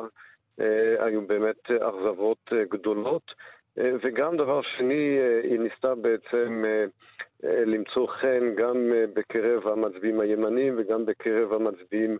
היו 0.98 1.26
באמת 1.26 1.70
אכזבות 1.70 2.52
גדולות. 2.70 3.32
וגם 3.76 4.36
דבר 4.36 4.60
שני, 4.62 5.18
היא 5.42 5.60
ניסתה 5.60 5.94
בעצם 5.94 6.64
למצוא 7.44 8.06
חן 8.06 8.54
גם 8.54 8.92
בקרב 9.14 9.68
המצביעים 9.68 10.20
הימנים 10.20 10.74
וגם 10.78 11.06
בקרב 11.06 11.52
המצביעים 11.52 12.18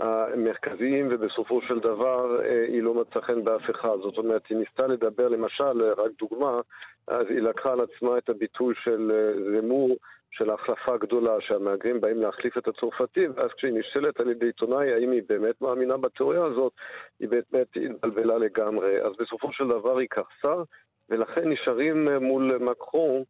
המרכזיים, 0.00 1.08
ובסופו 1.10 1.60
של 1.62 1.78
דבר 1.78 2.40
היא 2.68 2.82
לא 2.82 2.94
מצאה 2.94 3.22
חן 3.22 3.44
באף 3.44 3.70
אחד. 3.70 3.96
זאת 4.02 4.18
אומרת, 4.18 4.42
היא 4.46 4.58
ניסתה 4.58 4.86
לדבר, 4.86 5.28
למשל, 5.28 5.82
רק 5.96 6.10
דוגמה, 6.18 6.60
אז 7.08 7.26
היא 7.28 7.40
לקחה 7.40 7.72
על 7.72 7.80
עצמה 7.80 8.18
את 8.18 8.28
הביטוי 8.28 8.74
של 8.84 9.12
זמור, 9.60 9.96
של 10.30 10.50
ההחלפה 10.50 10.94
הגדולה, 10.94 11.40
שהמהגרים 11.40 12.00
באים 12.00 12.20
להחליף 12.20 12.58
את 12.58 12.68
הצרפתים, 12.68 13.32
ואז 13.36 13.50
כשהיא 13.56 13.72
נשאלת 13.72 14.20
על 14.20 14.30
ידי 14.30 14.46
עיתונאי 14.46 14.92
האם 14.92 15.10
היא 15.10 15.22
באמת 15.28 15.60
מאמינה 15.60 15.96
בתיאוריה 15.96 16.44
הזאת, 16.44 16.72
היא 17.20 17.28
באמת 17.28 17.66
התבלבלה 17.76 18.38
לגמרי. 18.38 19.02
אז 19.02 19.12
בסופו 19.18 19.52
של 19.52 19.68
דבר 19.68 19.98
היא 19.98 20.08
קרסה, 20.08 20.62
ולכן 21.10 21.48
נשארים 21.48 22.08
מול 22.08 22.58
מקרון 22.58 23.22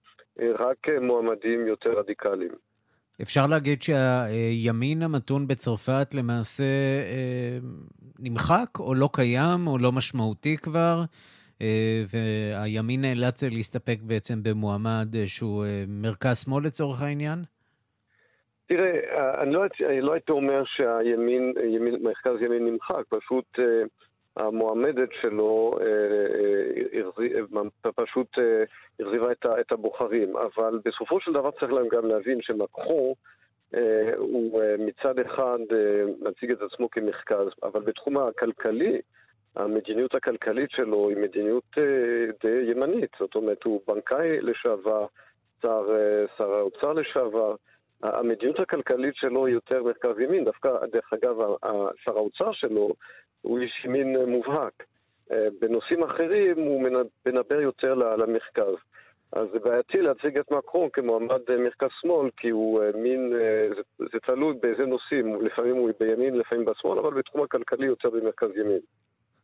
רק 0.59 0.87
מועמדים 1.01 1.67
יותר 1.67 1.91
רדיקליים. 1.91 2.53
אפשר 3.23 3.47
להגיד 3.47 3.83
שהימין 3.83 5.03
המתון 5.03 5.47
בצרפת 5.47 6.15
למעשה 6.15 6.65
נמחק, 8.19 8.79
או 8.79 8.95
לא 8.95 9.09
קיים, 9.13 9.67
או 9.67 9.79
לא 9.79 9.93
משמעותי 9.93 10.57
כבר, 10.57 11.03
והימין 12.11 13.01
נאלץ 13.01 13.43
להסתפק 13.43 13.99
בעצם 14.03 14.43
במועמד 14.43 15.15
שהוא 15.27 15.65
מרכז-שמאל 15.89 16.65
לצורך 16.65 17.03
העניין? 17.03 17.39
תראה, 18.67 19.43
אני 19.43 19.53
לא, 19.53 19.65
אני 19.89 20.01
לא 20.01 20.13
הייתי 20.13 20.33
אומר 20.33 20.63
שהימין, 20.65 21.53
ימין, 21.75 22.03
מרכז 22.03 22.43
ימין 22.43 22.67
נמחק, 22.67 23.03
פשוט 23.09 23.59
המועמדת 24.37 25.09
שלו 25.21 25.79
פשוט 27.95 28.29
הרזיבה 29.01 29.33
את 29.61 29.73
הבוחרים. 29.73 30.37
אבל 30.37 30.79
בסופו 30.85 31.21
של 31.21 31.33
דבר 31.33 31.51
צריך 31.51 31.73
להם 31.73 31.89
גם 31.89 32.07
להבין 32.07 32.43
שמקרו 32.43 33.17
הוא 34.17 34.63
מצד 34.79 35.19
אחד 35.19 35.59
מציג 36.21 36.51
את 36.51 36.63
עצמו 36.63 36.91
כמרכז, 36.91 37.47
אבל 37.63 37.81
בתחום 37.81 38.19
הכלכלי, 38.19 39.01
המדיניות 39.57 40.15
הכלכלית 40.15 40.71
שלו 40.71 41.09
היא 41.09 41.17
מדיניות 41.17 41.79
די 42.43 42.71
ימנית. 42.71 43.11
זאת 43.19 43.35
אומרת, 43.35 43.65
הוא 43.65 43.81
בנקאי 43.89 44.41
לשעבר, 44.41 45.07
שר, 45.63 45.87
שר 46.39 46.55
האוצר 46.55 46.93
לשעבר. 46.93 47.55
המדיניות 48.03 48.61
הכלכלית 48.61 49.15
שלו 49.17 49.47
היא 49.47 49.55
יותר 49.55 49.83
מרכז 49.83 50.19
ימין. 50.21 50.45
דווקא, 50.45 50.69
דרך 50.93 51.13
אגב, 51.13 51.37
שר 52.05 52.17
האוצר 52.17 52.53
שלו 52.53 52.89
הוא 53.43 53.59
איש 53.59 53.85
ימין 53.85 54.17
מובהק. 54.27 54.83
בנושאים 55.61 56.03
אחרים 56.03 56.59
הוא 56.59 56.83
מנבר 57.27 57.61
יותר 57.61 57.95
למרכז. 57.95 58.75
אז 59.33 59.47
זה 59.53 59.59
בעייתי 59.59 59.99
להציג 60.03 60.39
את 60.39 60.51
מקרון 60.51 60.89
כמועמד 60.93 61.41
מרכז-שמאל, 61.59 62.31
כי 62.37 62.49
הוא 62.51 62.81
מין, 62.95 63.33
זה, 63.77 63.83
זה 63.99 64.19
תלוי 64.27 64.55
באיזה 64.63 64.87
נושאים, 64.87 65.47
לפעמים 65.47 65.77
הוא 65.77 65.91
בימין, 66.01 66.39
לפעמים 66.39 66.65
בשמאל, 66.65 66.99
אבל 66.99 67.15
בתחום 67.15 67.43
הכלכלי 67.43 67.87
יותר 67.87 68.11
במרכז 68.11 68.49
ימין. 68.61 68.79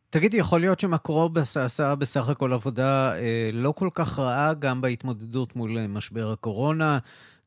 תגידי, 0.09 0.37
יכול 0.37 0.59
להיות 0.59 0.79
שמקרו 0.79 1.29
עשה 1.35 1.95
בסך 1.95 2.29
הכל 2.29 2.53
עבודה 2.53 3.11
אה, 3.15 3.49
לא 3.53 3.71
כל 3.71 3.89
כך 3.95 4.19
רעה 4.19 4.53
גם 4.59 4.81
בהתמודדות 4.81 5.55
מול 5.55 5.71
משבר 5.89 6.31
הקורונה, 6.33 6.97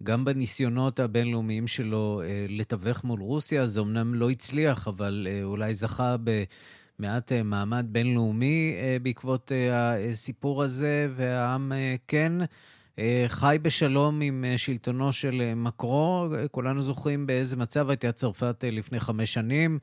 גם 0.02 0.24
בניסיונות 0.24 1.00
הבינלאומיים 1.00 1.66
שלו 1.66 2.22
לתווך 2.48 3.04
מול 3.04 3.20
רוסיה. 3.20 3.66
זה 3.66 3.80
אמנם 3.80 4.14
לא 4.14 4.30
הצליח, 4.30 4.88
אבל 4.88 5.28
אולי 5.42 5.74
זכה 5.74 6.16
במעט 6.98 7.32
מעמד 7.32 7.86
בינלאומי 7.88 8.74
בעקבות 9.02 9.52
הסיפור 9.72 10.62
הזה, 10.62 11.08
והעם 11.16 11.72
כן 12.08 12.32
אה, 12.40 12.46
חי 13.28 13.56
בשלום 13.62 14.20
עם 14.20 14.44
אה, 14.44 14.58
שלטונו 14.58 15.12
של 15.12 15.42
אה, 15.44 15.54
מקרו. 15.54 16.28
כולנו 16.50 16.82
זוכרים 16.82 17.26
באיזה 17.26 17.56
מצב 17.56 17.90
הייתה 17.90 18.12
צרפת 18.12 18.64
לפני 18.72 19.00
חמש 19.00 19.32
שנים, 19.32 19.78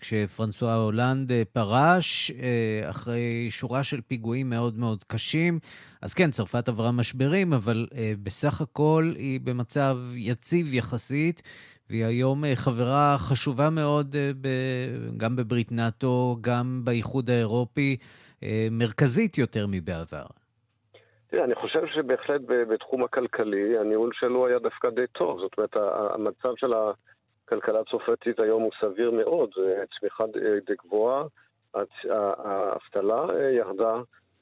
כשפרנסואה 0.00 0.74
הולנד 0.74 1.32
פרש, 1.52 2.30
אחרי 2.90 3.46
שורה 3.50 3.84
של 3.84 4.00
פיגועים 4.00 4.50
מאוד 4.50 4.78
מאוד 4.78 5.04
קשים. 5.04 5.58
אז 6.02 6.14
כן, 6.14 6.30
צרפת 6.30 6.68
עברה 6.68 6.92
משברים, 6.92 7.52
אבל 7.52 7.86
בסך 8.22 8.60
הכל 8.60 9.12
היא 9.16 9.40
במצב 9.40 9.98
יציב 10.14 10.74
יחסית. 10.74 11.42
והיא 11.90 12.04
היום 12.04 12.44
חברה 12.54 13.16
חשובה 13.18 13.70
מאוד 13.70 14.16
גם 15.16 15.36
בברית 15.36 15.72
נאט"ו, 15.72 16.38
גם 16.40 16.80
באיחוד 16.84 17.30
האירופי, 17.30 17.96
מרכזית 18.70 19.38
יותר 19.38 19.66
מבעבר. 19.66 20.26
אני 21.34 21.54
חושב 21.54 21.86
שבהחלט 21.86 22.40
בתחום 22.46 23.04
הכלכלי, 23.04 23.78
הניהול 23.78 24.10
שלו 24.12 24.46
היה 24.46 24.58
דווקא 24.58 24.90
די 24.90 25.06
טוב. 25.06 25.40
זאת 25.40 25.58
אומרת, 25.58 25.76
המצב 26.14 26.52
של 26.56 26.72
הכלכלה 27.44 27.80
הצרפתית 27.80 28.40
היום 28.40 28.62
הוא 28.62 28.72
סביר 28.80 29.10
מאוד, 29.10 29.50
צמיחה 29.98 30.24
די 30.66 30.74
גבוהה, 30.84 31.24
האבטלה 31.74 33.26
אה, 33.34 33.50
ירדה, 33.50 34.00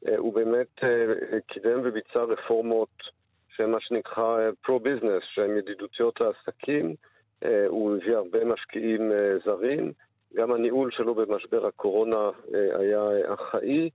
אה, 0.09 0.17
הוא 0.17 0.35
באמת 0.35 0.85
אה, 0.85 1.41
קידם 1.47 1.81
וביצע 1.85 2.23
רפורמות 2.23 2.89
שהן 3.49 3.71
מה 3.71 3.81
שנקרא 3.81 4.51
פרו-ביזנס, 4.63 5.23
שהן 5.35 5.57
ידידותיות 5.57 6.21
לעסקים, 6.21 6.95
הוא 7.69 7.97
הביא 7.97 8.17
הרבה 8.17 8.45
משקיעים 8.45 9.13
זרים, 9.45 9.93
גם 10.35 10.53
הניהול 10.53 10.91
שלו 10.91 11.15
במשבר 11.15 11.67
הקורונה 11.67 12.31
היה 12.53 13.03
אחראי. 13.35 13.91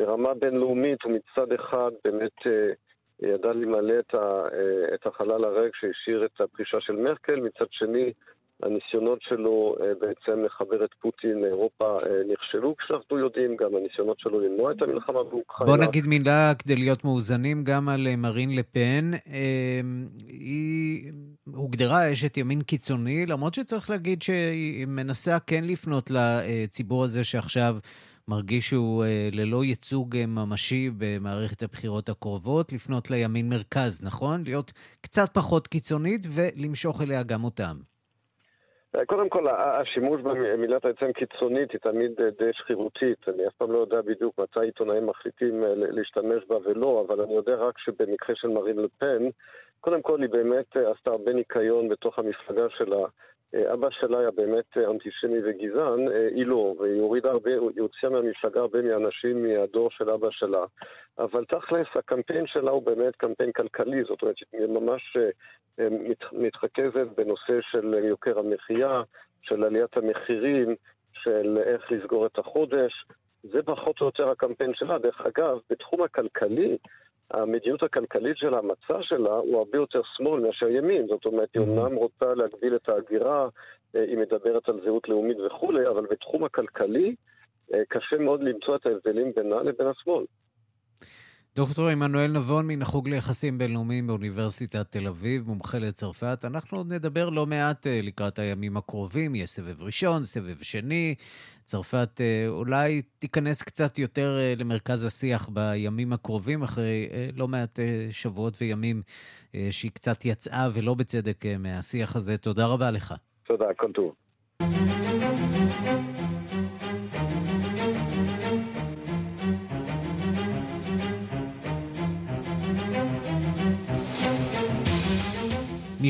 ברמה 0.00 0.34
בינלאומית 0.34 1.02
הוא 1.02 1.12
מצד 1.12 1.52
אחד 1.52 1.90
באמת 2.04 2.38
אה, 2.46 2.72
ידע 3.28 3.52
למלא 3.52 3.94
את, 3.98 4.14
ה, 4.14 4.18
אה, 4.18 4.94
את 4.94 5.06
החלל 5.06 5.44
הריק 5.44 5.74
שהשאיר 5.74 6.24
את 6.24 6.40
הפרישה 6.40 6.76
של 6.80 6.96
מרקל, 6.96 7.40
מצד 7.40 7.66
שני 7.70 8.12
הניסיונות 8.62 9.22
שלו 9.22 9.76
אה, 9.80 9.92
בעצם 10.00 10.44
לחבר 10.44 10.84
את 10.84 10.90
פוטין 11.00 11.40
לאירופה 11.40 11.96
נכשלו, 12.32 12.76
כשאנחנו 12.76 13.18
יודעים, 13.18 13.56
גם 13.56 13.76
הניסיונות 13.76 14.18
שלו 14.18 14.40
למנוע 14.40 14.72
את 14.72 14.82
המלחמה 14.82 15.22
באוקראינה. 15.22 15.76
בוא 15.76 15.84
נגיד 15.84 16.06
מילה 16.06 16.52
כדי 16.58 16.76
להיות 16.76 17.04
מאוזנים 17.04 17.64
גם 17.64 17.88
על 17.88 18.16
מרין 18.16 18.56
לפן. 18.56 19.10
היא 20.28 21.12
הוגדרה 21.54 22.12
אשת 22.12 22.36
ימין 22.36 22.62
קיצוני, 22.62 23.26
למרות 23.26 23.54
שצריך 23.54 23.90
להגיד 23.90 24.22
שהיא 24.22 24.86
מנסה 24.86 25.38
כן 25.46 25.64
לפנות 25.64 26.10
לציבור 26.10 27.04
הזה 27.04 27.24
שעכשיו... 27.24 27.76
מרגיש 28.30 28.68
שהוא 28.68 29.04
אה, 29.04 29.28
ללא 29.32 29.64
ייצוג 29.64 30.16
אה, 30.16 30.26
ממשי 30.26 30.90
במערכת 30.98 31.62
הבחירות 31.62 32.08
הקרובות, 32.08 32.72
לפנות 32.72 33.10
לימין 33.10 33.48
מרכז, 33.48 34.04
נכון? 34.04 34.42
להיות 34.44 34.72
קצת 35.00 35.28
פחות 35.34 35.66
קיצונית 35.66 36.20
ולמשוך 36.34 37.02
אליה 37.02 37.22
גם 37.22 37.44
אותם. 37.44 37.76
אה, 38.96 39.04
קודם 39.04 39.28
כל, 39.28 39.44
השימוש 39.48 40.20
במילת 40.20 40.84
העצם 40.84 41.12
קיצונית 41.12 41.70
היא 41.72 41.80
תמיד 41.80 42.10
די 42.38 42.50
שרירותית. 42.52 43.28
אני 43.28 43.46
אף 43.48 43.54
פעם 43.58 43.72
לא 43.72 43.78
יודע 43.78 44.00
בדיוק 44.02 44.40
מתי 44.40 44.60
עיתונאים 44.60 45.06
מחליטים 45.06 45.64
להשתמש 45.76 46.42
בה 46.48 46.56
ולא, 46.64 47.04
אבל 47.06 47.20
אני 47.20 47.34
יודע 47.34 47.54
רק 47.54 47.78
שבמקרה 47.78 48.36
של 48.36 48.48
מרין 48.48 48.76
לפן, 48.76 49.22
קודם 49.80 50.02
כל 50.02 50.22
היא 50.22 50.30
באמת 50.30 50.76
עשתה 50.76 51.10
הרבה 51.10 51.32
ניקיון 51.32 51.88
בתוך 51.88 52.18
המפלגה 52.18 52.66
שלה. 52.78 53.06
אה, 53.54 53.72
אבא 53.72 53.88
שלה 53.90 54.18
היה 54.18 54.30
באמת 54.30 54.76
אה, 54.76 54.90
אנטישמי 54.90 55.38
וגזען, 55.44 56.08
אה, 56.08 56.28
היא 56.34 56.46
לא, 56.46 56.74
והיא 56.78 57.00
הורידה 57.00 57.30
הרבה, 57.30 57.50
היא 57.50 57.80
הוציאה 57.80 58.12
מהמפלגה 58.12 58.60
הרבה 58.60 58.82
מהאנשים 58.82 59.42
מהדור 59.42 59.90
של 59.90 60.10
אבא 60.10 60.28
שלה. 60.30 60.64
אבל 61.18 61.44
תכלס, 61.44 61.86
הקמפיין 61.94 62.46
שלה 62.46 62.70
הוא 62.70 62.82
באמת 62.82 63.16
קמפיין 63.16 63.52
כלכלי, 63.52 64.04
זאת 64.04 64.22
אומרת, 64.22 64.36
היא 64.52 64.66
ממש 64.66 65.16
מתרכזת 66.32 67.06
בנושא 67.16 67.60
של 67.70 67.94
יוקר 67.94 68.38
המחיה, 68.38 69.02
של 69.42 69.64
עליית 69.64 69.96
המחירים, 69.96 70.74
של 71.12 71.58
איך 71.64 71.92
לסגור 71.92 72.26
את 72.26 72.38
החודש. 72.38 73.04
זה 73.42 73.62
פחות 73.62 74.00
או 74.00 74.06
יותר 74.06 74.30
הקמפיין 74.30 74.74
שלה. 74.74 74.98
דרך 74.98 75.20
אגב, 75.20 75.58
בתחום 75.70 76.02
הכלכלי, 76.02 76.78
המדיניות 77.30 77.82
הכלכלית 77.82 78.36
שלה, 78.36 78.58
המצע 78.58 79.02
שלה, 79.02 79.30
הוא 79.30 79.58
הרבה 79.58 79.78
יותר 79.78 80.00
שמאל 80.16 80.40
מאשר 80.40 80.68
ימין. 80.68 81.06
זאת 81.06 81.26
אומרת, 81.26 81.48
היא 81.54 81.62
אומנם 81.62 81.94
רוצה 81.96 82.34
להגביל 82.34 82.76
את 82.76 82.88
ההגירה, 82.88 83.48
אה, 83.96 84.02
היא 84.02 84.18
מדברת 84.18 84.68
על 84.68 84.80
זהות 84.84 85.08
לאומית 85.08 85.36
וכולי, 85.40 85.88
אבל 85.88 86.06
בתחום 86.10 86.44
הכלכלי 86.44 87.14
אה, 87.74 87.82
קשה 87.88 88.18
מאוד 88.18 88.42
למצוא 88.42 88.76
את 88.76 88.86
ההבדלים 88.86 89.32
בינה 89.36 89.62
לבין 89.62 89.86
השמאל. 89.86 90.24
דוקטור 91.56 91.88
עמנואל 91.88 92.30
נבון 92.30 92.66
מן 92.66 92.82
החוג 92.82 93.08
ליחסים 93.08 93.58
בינלאומיים 93.58 94.06
באוניברסיטת 94.06 94.86
תל 94.90 95.06
אביב, 95.06 95.46
מומחה 95.46 95.78
לצרפת. 95.78 96.44
אנחנו 96.44 96.78
עוד 96.78 96.92
נדבר 96.92 97.28
לא 97.28 97.46
מעט 97.46 97.86
אה, 97.86 98.00
לקראת 98.02 98.38
הימים 98.38 98.76
הקרובים, 98.76 99.34
יש 99.34 99.50
סבב 99.50 99.82
ראשון, 99.82 100.24
סבב 100.24 100.56
שני. 100.62 101.14
צרפת 101.64 102.20
אה, 102.20 102.48
אולי 102.48 103.02
תיכנס 103.18 103.62
קצת 103.62 103.98
יותר 103.98 104.38
אה, 104.40 104.54
למרכז 104.56 105.04
השיח 105.04 105.48
בימים 105.48 106.12
הקרובים, 106.12 106.62
אחרי 106.62 107.08
לא 107.36 107.48
מעט 107.48 107.78
שבועות 108.10 108.56
וימים 108.60 109.02
שהיא 109.70 109.90
קצת 109.90 110.24
יצאה, 110.24 110.68
ולא 110.72 110.94
בצדק, 110.94 111.44
מהשיח 111.58 112.16
הזה. 112.16 112.38
תודה 112.38 112.66
רבה 112.66 112.90
לך. 112.90 113.14
תודה, 113.44 113.66
כל 113.76 113.92
טוב. 113.92 114.14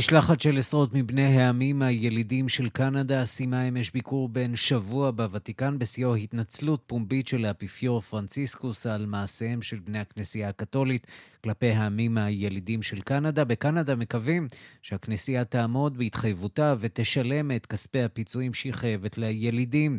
משלחת 0.00 0.40
של 0.40 0.58
עשרות 0.58 0.94
מבני 0.94 1.40
העמים 1.40 1.82
הילידים 1.82 2.48
של 2.48 2.68
קנדה 2.68 3.26
סיימה 3.26 3.68
אמש 3.68 3.90
ביקור 3.90 4.28
בן 4.28 4.56
שבוע 4.56 5.10
בוותיקן 5.10 5.78
בשיאו 5.78 6.14
התנצלות 6.14 6.82
פומבית 6.86 7.28
של 7.28 7.44
האפיפיור 7.44 8.00
פרנציסקוס 8.00 8.86
על 8.86 9.06
מעשיהם 9.06 9.62
של 9.62 9.78
בני 9.78 9.98
הכנסייה 9.98 10.48
הקתולית 10.48 11.06
כלפי 11.44 11.70
העמים 11.70 12.18
הילידים 12.18 12.82
של 12.82 13.00
קנדה. 13.00 13.44
בקנדה 13.44 13.94
מקווים 13.94 14.48
שהכנסייה 14.82 15.44
תעמוד 15.44 15.98
בהתחייבותה 15.98 16.74
ותשלם 16.80 17.50
את 17.50 17.66
כספי 17.66 18.02
הפיצויים 18.02 18.54
שהיא 18.54 18.72
חייבת 18.72 19.18
לילידים. 19.18 19.98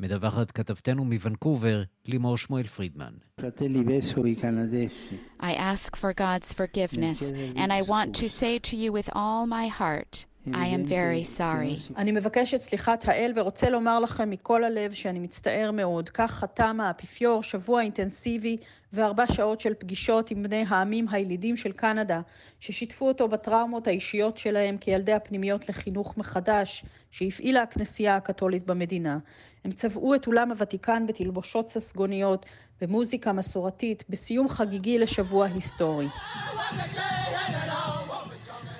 מדווחת 0.00 0.50
כתבתנו 0.50 1.04
מוונקובר, 1.04 1.82
לימור 2.04 2.36
שמואל 2.36 2.66
פרידמן. 2.66 3.12
I 5.40 5.52
ask 5.54 5.96
for 5.96 6.12
God's 6.12 6.52
forgiveness, 6.52 7.22
and 7.56 7.72
I 7.72 7.82
want 7.82 8.14
to 8.16 8.28
say 8.28 8.58
to 8.58 8.76
you 8.76 8.92
with 8.92 9.08
all 9.12 9.46
my 9.46 9.68
heart, 9.68 10.24
I 10.52 10.56
am 10.56 10.88
very 10.88 11.38
sorry. 11.38 11.92
אני 11.96 12.12
מבקש 12.12 12.54
את 12.54 12.60
סליחת 12.60 13.08
האל 13.08 13.32
ורוצה 13.36 13.70
לומר 13.70 14.00
לכם 14.00 14.30
מכל 14.30 14.64
הלב 14.64 14.92
שאני 14.92 15.18
מצטער 15.18 15.70
מאוד. 15.70 16.08
כך 16.08 16.30
חתם 16.30 16.80
האפיפיור 16.80 17.42
שבוע 17.42 17.82
אינטנסיבי 17.82 18.56
וארבע 18.92 19.24
שעות 19.32 19.60
של 19.60 19.74
פגישות 19.74 20.30
עם 20.30 20.42
בני 20.42 20.64
העמים 20.68 21.08
הילידים 21.08 21.56
של 21.56 21.72
קנדה, 21.72 22.20
ששיתפו 22.60 23.08
אותו 23.08 23.28
בטראומות 23.28 23.86
האישיות 23.86 24.38
שלהם 24.38 24.76
כילדי 24.78 25.12
הפנימיות 25.12 25.68
לחינוך 25.68 26.18
מחדש 26.18 26.84
שהפעילה 27.10 27.62
הכנסייה 27.62 28.16
הקתולית 28.16 28.66
במדינה. 28.66 29.18
הם 29.64 29.70
צבעו 29.70 30.14
את 30.14 30.26
אולם 30.26 30.50
הוותיקן 30.50 31.06
בתלבושות 31.06 31.68
ססגוניות, 31.68 32.46
במוזיקה 32.80 33.32
מסורתית, 33.32 34.04
בסיום 34.08 34.48
חגיגי 34.48 34.98
לשבוע 34.98 35.46
היסטורי. 35.46 36.06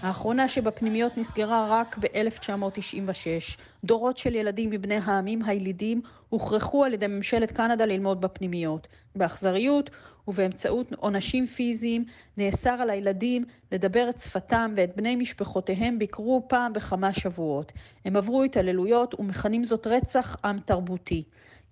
האחרונה 0.03 0.49
שבפנימיות 0.49 1.19
נסגרה 1.19 1.67
רק 1.71 1.99
ב-1996. 1.99 3.59
דורות 3.85 4.19
של 4.19 4.35
ילדים 4.35 4.71
מבני 4.71 4.97
העמים 5.05 5.43
הילידים 5.45 6.01
הוכרחו 6.29 6.85
על 6.85 6.95
ידי 6.95 7.07
ממשלת 7.07 7.53
קנדה 7.53 7.85
ללמוד 7.85 8.21
בפנימיות. 8.21 8.87
באכזריות 9.17 9.91
ובאמצעות 10.29 10.93
עונשים 10.97 11.47
פיזיים 11.47 12.05
נאסר 12.37 12.71
על 12.71 12.91
הילדים 12.91 13.45
לדבר 13.73 14.09
את 14.09 14.19
שפתם 14.19 14.73
ואת 14.77 14.97
בני 14.97 15.17
משפחותיהם 15.17 15.99
ביקרו 15.99 16.43
פעם 16.49 16.73
בכמה 16.73 17.15
שבועות. 17.15 17.73
הם 18.05 18.17
עברו 18.17 18.43
התעללויות 18.43 19.21
ומכנים 19.21 19.65
זאת 19.65 19.87
רצח 19.87 20.37
עם 20.45 20.59
תרבותי. 20.59 21.25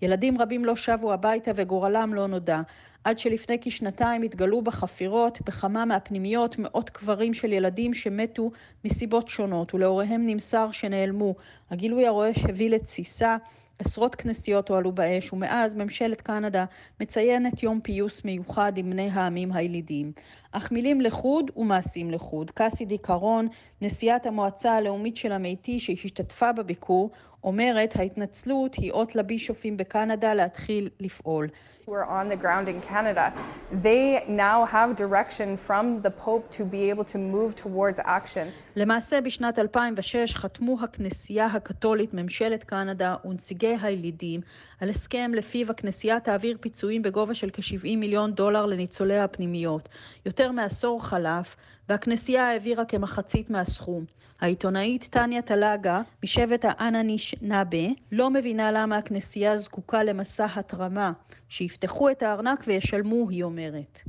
ילדים 0.03 0.41
רבים 0.41 0.65
לא 0.65 0.77
שבו 0.77 1.13
הביתה 1.13 1.51
וגורלם 1.55 2.15
לא 2.15 2.27
נודע, 2.27 2.61
עד 3.05 3.19
שלפני 3.19 3.59
כשנתיים 3.61 4.23
התגלו 4.23 4.63
בחפירות 4.63 5.39
בכמה 5.47 5.85
מהפנימיות 5.85 6.59
מאות 6.59 6.91
קברים 6.91 7.35
של 7.35 7.53
ילדים 7.53 7.95
שמתו 7.95 8.51
מסיבות 8.85 9.29
שונות, 9.29 9.75
ולהוריהם 9.75 10.27
נמסר 10.27 10.71
שנעלמו. 10.71 11.35
הגילוי 11.71 12.07
הרועש 12.07 12.45
הביא 12.45 12.71
לתסיסה 12.71 13.37
עשרות 13.79 14.15
כנסיות 14.15 14.69
הועלו 14.69 14.93
באש, 14.93 15.33
ומאז 15.33 15.75
ממשלת 15.75 16.21
קנדה 16.21 16.65
מציינת 17.01 17.63
יום 17.63 17.81
פיוס 17.81 18.25
מיוחד 18.25 18.73
עם 18.77 18.91
בני 18.91 19.11
העמים 19.13 19.53
הילידים. 19.53 20.13
אך 20.57 20.73
מילים 20.73 21.01
לחוד 21.01 21.51
ומעשים 21.57 22.11
לחוד. 22.11 22.51
קאסידי 22.51 22.99
קרון, 22.99 23.47
נשיאת 23.81 24.27
המועצה 24.27 24.73
הלאומית 24.73 25.17
של 25.17 25.33
המתי 25.33 25.81
שהשתתפה 25.81 26.53
בביקור, 26.53 27.11
אומרת 27.45 27.97
ההתנצלות 27.97 28.75
היא 28.75 28.93
אות 28.93 29.17
לבישופים 29.17 29.77
בקנדה 29.77 30.35
להתחיל 30.35 30.89
לפעול. 31.01 31.49
We're 31.87 32.09
on 32.09 32.29
the 32.31 32.37
ground 32.45 32.67
in 32.69 32.81
Canada. 32.91 33.27
They 33.83 34.25
now 34.29 34.65
have 34.65 34.97
direction 34.97 35.49
from 35.69 35.85
the 36.07 36.11
Pope 36.25 36.45
to 36.59 36.63
be 36.65 36.91
able 36.91 37.05
to 37.13 37.19
move 37.19 37.55
towards 37.65 37.99
action. 37.99 38.47
למעשה 38.77 39.21
בשנת 39.21 39.59
2006 39.59 40.35
חתמו 40.35 40.77
הכנסייה 40.83 41.47
הקתולית, 41.47 42.15
ממשלת 42.15 42.65
קנדה 42.65 43.17
ונציגי 43.25 43.77
הילידים 43.83 44.41
על 44.81 44.89
הסכם 44.89 45.31
לפיו 45.35 45.71
הכנסייה 45.71 46.21
תעביר 46.21 46.57
פיצויים 46.61 47.03
בגובה 47.03 47.35
של 47.35 47.51
כ-70 47.53 47.97
מיליון 47.97 48.33
דולר 48.33 48.67
לניצולי 48.67 49.19
הפנימיות. 49.19 49.89
יותר 50.27 50.44
מעשור 50.53 51.05
חלף 51.05 51.57
והכנסייה 51.89 52.49
העבירה 52.49 52.85
כמחצית 52.85 53.51
מהסכום. 53.51 54.05
העיתונאית 54.41 55.09
טניה 55.11 55.43
טלגה 55.43 56.03
משבט 56.25 56.65
האנניש 56.69 57.35
נאבה 57.43 57.87
לא 58.13 58.31
מבינה 58.31 58.73
למה 58.73 58.97
הכנסייה 58.99 59.57
זקוקה 59.57 60.03
למסע 60.03 60.47
התרמה. 60.55 61.13
שיפתחו 61.49 62.11
את 62.11 62.23
הארנק 62.23 62.65
וישלמו, 62.67 63.31
היא 63.31 63.45
אומרת. 63.45 64.03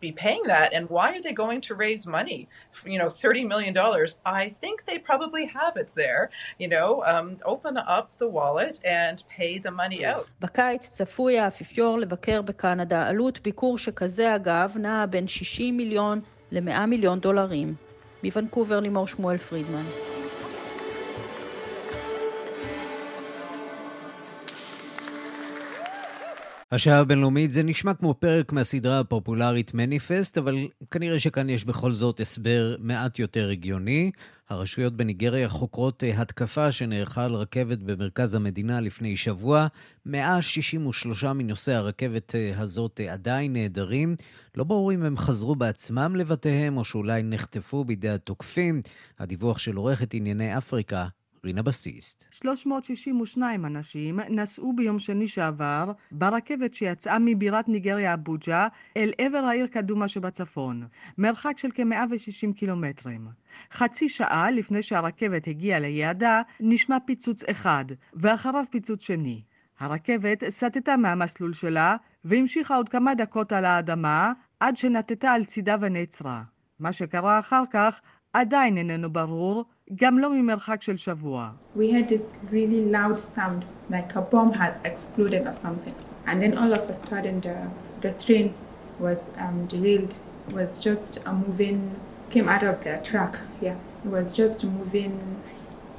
be 0.00 0.12
paying 0.12 0.42
that 0.54 0.68
and 0.76 0.84
why 0.90 1.06
are 1.14 1.22
they 1.26 1.34
going 1.44 1.60
to 1.68 1.72
raise 1.84 2.02
money 2.18 2.40
you 2.84 2.98
know 2.98 3.08
30 3.08 3.44
million 3.44 3.72
dollars 3.72 4.18
i 4.26 4.42
think 4.60 4.84
they 4.88 4.98
probably 4.98 5.44
have 5.46 5.74
it 5.82 5.88
there 5.94 6.30
you 6.58 6.68
know 6.68 6.88
um, 7.12 7.26
open 7.44 7.76
up 7.76 8.06
the 8.18 8.28
wallet 8.36 8.76
and 8.84 9.16
pay 9.36 9.52
the 9.58 9.70
money 9.70 10.04
out 10.04 10.26
בקיץ 10.40 10.90
צפוי 10.90 11.38
האפיפיור 11.38 11.98
לבקר 11.98 12.42
בקנדה 12.42 13.08
עלות 13.08 13.40
ביקור 13.42 13.78
שכזה 13.78 14.34
אגב 14.34 14.76
נעה 14.78 15.06
בין 15.06 15.28
60 15.28 15.76
מיליון 15.76 16.20
ל-100 16.52 16.86
מיליון 16.86 17.20
דולרים 17.20 17.74
מוונקובר 18.24 18.80
לימור 18.80 19.06
שמואל 19.06 19.38
פרידמן 19.38 19.84
השעה 26.71 26.99
הבינלאומית 26.99 27.51
זה 27.51 27.63
נשמע 27.63 27.93
כמו 27.93 28.13
פרק 28.13 28.51
מהסדרה 28.51 28.99
הפופולרית 28.99 29.73
מניפסט, 29.73 30.37
אבל 30.37 30.55
כנראה 30.91 31.19
שכאן 31.19 31.49
יש 31.49 31.65
בכל 31.65 31.93
זאת 31.93 32.19
הסבר 32.19 32.75
מעט 32.79 33.19
יותר 33.19 33.49
הגיוני. 33.49 34.11
הרשויות 34.49 34.93
בניגריה 34.93 35.49
חוקרות 35.49 36.03
אה, 36.03 36.21
התקפה 36.21 36.71
שנערכה 36.71 37.25
על 37.25 37.35
רכבת 37.35 37.77
במרכז 37.77 38.35
המדינה 38.35 38.81
לפני 38.81 39.17
שבוע. 39.17 39.67
163 40.05 41.23
מנוסעי 41.23 41.75
הרכבת 41.75 42.35
אה, 42.35 42.53
הזאת 42.57 43.01
אה, 43.03 43.13
עדיין 43.13 43.53
נעדרים. 43.53 44.15
לא 44.55 44.63
ברור 44.63 44.93
אם 44.93 45.03
הם 45.03 45.17
חזרו 45.17 45.55
בעצמם 45.55 46.15
לבתיהם 46.15 46.77
או 46.77 46.83
שאולי 46.83 47.23
נחטפו 47.23 47.85
בידי 47.85 48.09
התוקפים. 48.09 48.81
הדיווח 49.19 49.57
של 49.57 49.75
עורכת 49.75 50.13
ענייני 50.13 50.57
אפריקה, 50.57 51.07
רינה 51.45 51.61
בסיסט. 51.61 52.25
362 52.31 53.65
אנשים 53.65 54.19
נסעו 54.19 54.73
ביום 54.75 54.99
שני 54.99 55.27
שעבר 55.27 55.91
ברכבת 56.11 56.73
שיצאה 56.73 57.17
מבירת 57.19 57.69
ניגריה 57.69 58.13
אבוג'ה 58.13 58.67
אל 58.97 59.11
עבר 59.17 59.37
העיר 59.37 59.67
קדומה 59.67 60.07
שבצפון, 60.07 60.87
מרחק 61.17 61.57
של 61.57 61.69
כ-160 61.75 62.53
קילומטרים. 62.55 63.27
חצי 63.71 64.09
שעה 64.09 64.51
לפני 64.51 64.81
שהרכבת 64.81 65.47
הגיעה 65.47 65.79
ליעדה 65.79 66.41
נשמע 66.59 66.97
פיצוץ 67.05 67.43
אחד, 67.43 67.85
ואחריו 68.13 68.63
פיצוץ 68.71 69.01
שני. 69.01 69.41
הרכבת 69.79 70.43
סטתה 70.49 70.97
מהמסלול 70.97 71.53
שלה 71.53 71.95
והמשיכה 72.25 72.75
עוד 72.75 72.89
כמה 72.89 73.15
דקות 73.15 73.51
על 73.51 73.65
האדמה 73.65 74.31
עד 74.59 74.77
שנטטה 74.77 75.31
על 75.31 75.45
צידה 75.45 75.75
ונעצרה. 75.81 76.43
מה 76.79 76.93
שקרה 76.93 77.39
אחר 77.39 77.63
כך 77.71 78.01
עדיין 78.33 78.77
איננו 78.77 79.13
ברור, 79.13 79.65
גם 79.94 80.18
לא 80.18 80.30
ממרחק 80.32 80.82
של 80.82 80.96
שבוע. 80.96 81.50
We 81.76 81.90
had 81.90 82.08
this 82.08 82.34
really 82.50 82.82
loud 82.96 83.18
sound, 83.18 83.64
like 83.90 84.16
a 84.16 84.22
bomb 84.32 84.52
had 84.52 84.74
exploded 84.84 85.46
or 85.46 85.54
something. 85.54 85.94
And 86.26 86.40
then 86.42 86.56
all 86.56 86.72
of 86.72 86.88
a 86.88 86.94
sudden 87.08 87.40
the, 87.40 87.56
the 88.00 88.12
train 88.24 88.54
was 88.98 89.30
um, 89.44 89.66
derailed, 89.66 90.14
was 90.52 90.78
just 90.78 91.18
uh, 91.26 91.32
moving, 91.32 91.78
came 92.30 92.48
out 92.48 92.62
of 92.62 92.76
the 92.84 92.94
track, 93.08 93.34
yeah. 93.60 93.76
It 94.04 94.10
was 94.10 94.32
just 94.32 94.58
moving, 94.64 95.12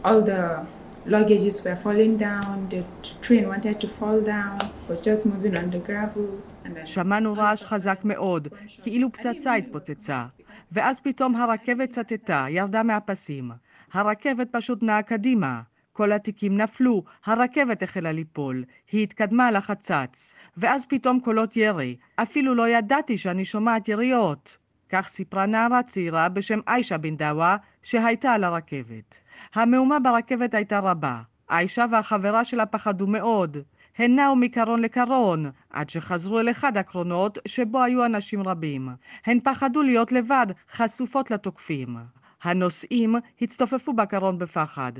all 0.05 0.21
the 0.21 0.65
luggages 1.05 1.63
were 1.65 1.75
falling 1.75 2.17
down, 2.17 2.67
the 2.69 2.81
train 3.21 3.47
wanted 3.47 3.79
to 3.81 3.87
fall 3.87 4.19
down, 4.21 4.57
was 4.87 5.01
just 5.01 5.25
moving 5.25 5.57
on 5.57 5.69
the 5.69 5.79
gravels. 5.79 6.55
And 6.65 6.75
then... 6.75 6.85
שמענו 6.85 7.33
רעש 7.33 7.65
חזק 7.65 7.99
מאוד, 8.03 8.47
כאילו 8.81 9.11
פצצה 9.11 9.53
התפוצצה. 9.53 10.25
ואז 10.71 10.99
פתאום 10.99 11.35
הרכבת 11.35 11.91
סטתה, 11.91 12.45
ירדה 12.49 12.83
מהפסים. 12.83 13.51
הרכבת 13.92 14.48
פשוט 14.50 14.82
נעה 14.82 15.02
קדימה. 15.02 15.60
כל 15.92 16.12
התיקים 16.12 16.56
נפלו, 16.56 17.04
הרכבת 17.26 17.82
החלה 17.82 18.12
ליפול, 18.12 18.64
היא 18.92 19.02
התקדמה 19.02 19.50
לחצץ. 19.50 20.34
ואז 20.56 20.86
פתאום 20.86 21.20
קולות 21.20 21.56
ירי, 21.56 21.96
אפילו 22.16 22.54
לא 22.54 22.68
ידעתי 22.68 23.18
שאני 23.18 23.44
שומעת 23.44 23.88
יריות. 23.88 24.56
כך 24.88 25.08
סיפרה 25.08 25.46
נערה 25.46 25.82
צעירה 25.82 26.28
בשם 26.28 26.60
איישה 26.68 26.98
בן 26.98 27.16
דאווה, 27.16 27.56
שהייתה 27.82 28.32
על 28.32 28.44
הרכבת. 28.44 29.20
המהומה 29.54 29.98
ברכבת 29.98 30.54
הייתה 30.54 30.78
רבה. 30.78 31.20
איישה 31.50 31.84
והחברה 31.90 32.44
שלה 32.44 32.66
פחדו 32.66 33.06
מאוד. 33.06 33.56
הן 33.98 34.14
נעו 34.14 34.36
מקרון 34.36 34.82
לקרון, 34.82 35.50
עד 35.70 35.90
שחזרו 35.90 36.40
אל 36.40 36.50
אחד 36.50 36.76
הקרונות 36.76 37.38
שבו 37.46 37.82
היו 37.82 38.06
אנשים 38.06 38.48
רבים. 38.48 38.88
הן 39.26 39.40
פחדו 39.40 39.82
להיות 39.82 40.12
לבד, 40.12 40.46
חשופות 40.72 41.30
לתוקפים. 41.30 41.96
הנוסעים 42.42 43.14
הצטופפו 43.42 43.92
בקרון 43.92 44.38
בפחד. 44.38 44.92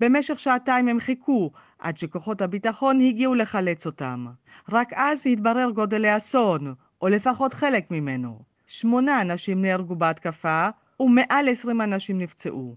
במשך 0.00 0.38
שעתיים 0.38 0.88
הם 0.88 1.00
חיכו, 1.00 1.50
עד 1.78 1.96
שכוחות 1.96 2.42
הביטחון 2.42 3.00
הגיעו 3.00 3.34
לחלץ 3.34 3.86
אותם. 3.86 4.26
רק 4.72 4.92
אז 4.92 5.26
התברר 5.26 5.70
גודל 5.70 6.04
האסון, 6.04 6.74
או 7.02 7.08
לפחות 7.08 7.54
חלק 7.54 7.90
ממנו. 7.90 8.38
שמונה 8.66 9.20
אנשים 9.20 9.62
נהרגו 9.62 9.96
בהתקפה, 9.96 10.68
ומעל 11.00 11.48
עשרים 11.48 11.80
אנשים 11.80 12.18
נפצעו. 12.18 12.76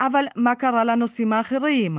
אבל 0.00 0.24
מה 0.36 0.54
קרה 0.54 0.84
לנוסעים 0.84 1.32
האחרים? 1.32 1.98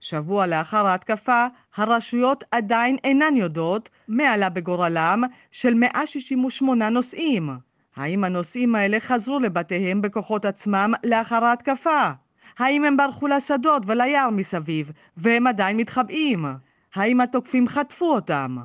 שבוע 0.00 0.46
לאחר 0.46 0.86
ההתקפה, 0.86 1.46
הרשויות 1.76 2.44
עדיין 2.50 2.96
אינן 3.04 3.36
יודעות 3.36 3.90
מה 4.08 4.32
עלה 4.32 4.48
בגורלם 4.48 5.22
של 5.50 5.74
168 5.74 6.88
נוסעים. 6.88 7.50
האם 7.96 8.24
הנוסעים 8.24 8.74
האלה 8.74 9.00
חזרו 9.00 9.38
לבתיהם 9.38 10.02
בכוחות 10.02 10.44
עצמם 10.44 10.92
לאחר 11.04 11.44
ההתקפה? 11.44 12.10
האם 12.58 12.84
הם 12.84 12.96
ברחו 12.96 13.26
לשדות 13.26 13.82
וליער 13.86 14.30
מסביב, 14.30 14.92
והם 15.16 15.46
עדיין 15.46 15.76
מתחבאים? 15.76 16.44
האם 16.94 17.20
התוקפים 17.20 17.68
חטפו 17.68 18.14
אותם? 18.14 18.56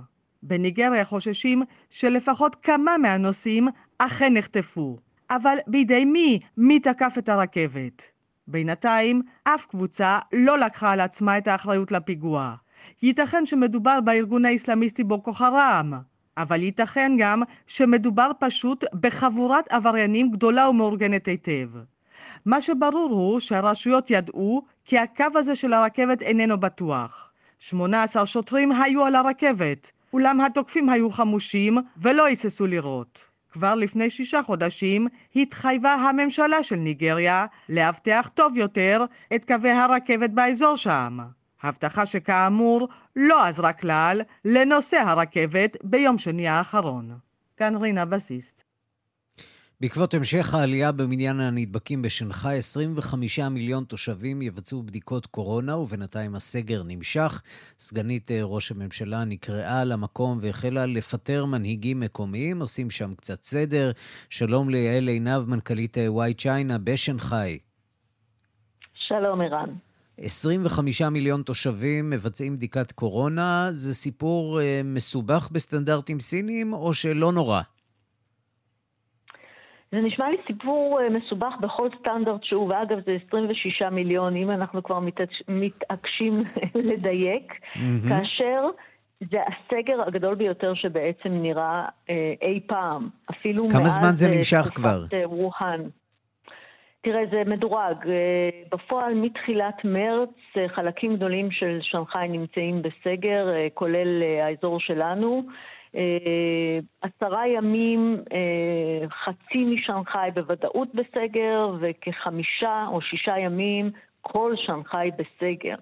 בניגריה 0.44 1.06
חוששים 1.06 1.63
שלפחות 1.89 2.56
כמה 2.56 2.98
מהנוסעים 2.98 3.68
אכן 3.98 4.34
נחטפו. 4.34 4.98
אבל 5.30 5.58
בידי 5.68 6.06
מי? 6.06 6.39
מי 6.58 6.80
תקף 6.80 7.15
את 7.18 7.30
הרכבת? 7.30 8.04
בינתיים, 8.48 9.22
אף 9.44 9.65
קבוצה 9.65 10.20
לא 10.34 10.58
לקחה 10.58 10.92
על 10.92 11.00
עצמה 11.00 11.38
את 11.38 11.48
האחריות 11.48 11.92
לפיגוע. 11.92 12.56
ייתכן 13.02 13.46
שמדובר 13.46 14.02
בארגון 14.02 14.46
האסלאמיסטי 14.46 15.04
בוקו 15.04 15.34
חראם, 15.34 15.94
אבל 16.39 16.63
ייתכן 16.63 17.12
גם 17.17 17.41
שמדובר 17.67 18.32
פשוט 18.39 18.84
בחבורת 19.02 19.67
עבריינים 19.71 20.32
גדולה 20.32 20.69
ומאורגנת 20.69 21.25
היטב. 21.28 21.69
מה 22.45 22.62
שברור 22.62 23.10
הוא 23.10 23.39
שהרשויות 23.39 24.12
ידעו 24.12 24.65
כי 24.86 24.97
הקו 24.97 25.25
הזה 25.36 25.56
של 25.56 25.73
הרכבת 25.73 26.21
איננו 26.21 26.60
בטוח. 26.60 27.32
18 27.60 28.25
שוטרים 28.25 28.71
היו 28.71 29.06
על 29.06 29.15
הרכבת, 29.15 29.91
אולם 30.13 30.41
התוקפים 30.41 30.89
היו 30.89 31.10
חמושים 31.10 31.78
ולא 31.97 32.25
היססו 32.25 32.67
לירות. 32.67 33.25
כבר 33.52 33.75
לפני 33.75 34.10
שישה 34.10 34.43
חודשים 34.43 35.08
התחייבה 35.36 35.93
הממשלה 35.93 36.63
של 36.63 36.75
ניגריה 36.75 37.45
לאבטח 37.69 38.30
טוב 38.34 38.58
יותר 38.58 39.06
את 39.36 39.45
קווי 39.45 39.71
הרכבת 39.71 40.30
באזור 40.30 40.75
שם. 40.75 41.19
הבטחה 41.63 42.06
שכאמור 42.06 42.88
לא 43.15 43.43
עזרה 43.43 43.74
כלל 43.74 44.22
לנושא 44.45 44.98
הרכבת 44.98 45.78
ביום 45.84 46.17
שני 46.17 46.48
האחרון. 46.48 47.17
כאן 47.58 47.76
רינה 47.76 48.06
בסיסט. 48.06 48.69
בעקבות 49.82 50.13
המשך 50.13 50.54
העלייה 50.54 50.91
במניין 50.91 51.39
הנדבקים 51.39 52.02
בשנגחאי, 52.02 52.58
25 52.58 53.39
מיליון 53.39 53.84
תושבים 53.84 54.41
יבצעו 54.41 54.84
בדיקות 54.84 55.26
קורונה, 55.26 55.78
ובינתיים 55.78 56.36
הסגר 56.36 56.84
נמשך. 56.84 57.41
סגנית 57.80 58.32
אה, 58.32 58.39
ראש 58.43 58.72
הממשלה 58.72 59.26
נקראה 59.26 59.84
למקום 59.84 60.39
והחלה 60.41 60.86
לפטר 60.86 61.45
מנהיגים 61.45 61.99
מקומיים, 61.99 62.62
עושים 62.62 62.89
שם 62.89 63.16
קצת 63.16 63.43
סדר. 63.43 63.91
שלום 64.30 64.70
ליעל 64.70 65.07
עינב, 65.07 65.45
מנכ"לית 65.47 65.97
וואי 66.07 66.34
צ'יינה 66.34 66.78
בשנגחאי. 66.78 67.60
שלום, 68.93 69.41
ערן. 69.41 69.89
25 70.22 71.01
מיליון 71.01 71.41
תושבים 71.41 72.09
מבצעים 72.09 72.55
בדיקת 72.55 72.91
קורונה, 72.91 73.67
זה 73.72 73.93
סיפור 73.93 74.61
אה, 74.61 74.82
מסובך 74.84 75.49
בסטנדרטים 75.51 76.20
סינים 76.20 76.74
או 76.74 76.93
שלא 76.93 77.32
נורא? 77.32 77.61
זה 79.91 79.97
נשמע 79.97 80.30
לי 80.30 80.38
סיפור 80.47 80.99
אה, 81.01 81.09
מסובך 81.09 81.53
בכל 81.61 81.89
סטנדרט 81.99 82.43
שהוא, 82.43 82.67
ואגב 82.67 82.97
זה 83.05 83.17
26 83.28 83.82
מיליון, 83.91 84.36
אם 84.36 84.51
אנחנו 84.51 84.84
כבר 84.84 84.99
מתעקשים 85.47 86.43
לדייק, 86.89 87.53
mm-hmm. 87.53 88.09
כאשר 88.09 88.65
זה 89.32 89.38
הסגר 89.41 90.01
הגדול 90.07 90.36
ביותר 90.36 90.74
שבעצם 90.74 91.30
נראה 91.30 91.86
אה, 92.09 92.34
אי 92.41 92.59
פעם, 92.67 93.09
אפילו 93.32 93.70
כמה 93.70 93.89
זמן 93.89 94.15
זה 94.15 94.28
נמשך 94.30 94.70
כבר? 94.76 95.05
ווהאן. 95.26 95.82
תראה, 97.02 97.22
זה 97.32 97.43
מדורג. 97.45 97.95
בפועל, 98.72 99.14
מתחילת 99.14 99.86
מרץ, 99.86 100.30
חלקים 100.68 101.16
גדולים 101.16 101.52
של 101.52 101.80
שנגחאי 101.82 102.28
נמצאים 102.28 102.82
בסגר, 102.82 103.47
כולל 103.74 104.24
האזור 104.41 104.80
שלנו. 104.80 105.43
אה, 105.95 106.80
עשרה 107.02 107.47
ימים, 107.47 108.24
אה, 108.34 109.10
חצי 109.10 109.66
משנגחאי 109.66 110.32
בוודאות 110.32 110.88
בסגר, 110.95 111.70
וכחמישה 111.80 112.86
או 112.88 113.02
שישה 113.02 113.38
ימים 113.38 113.91
כל 114.22 114.54
שנגחאי 114.56 115.12
בסגר. 115.12 115.76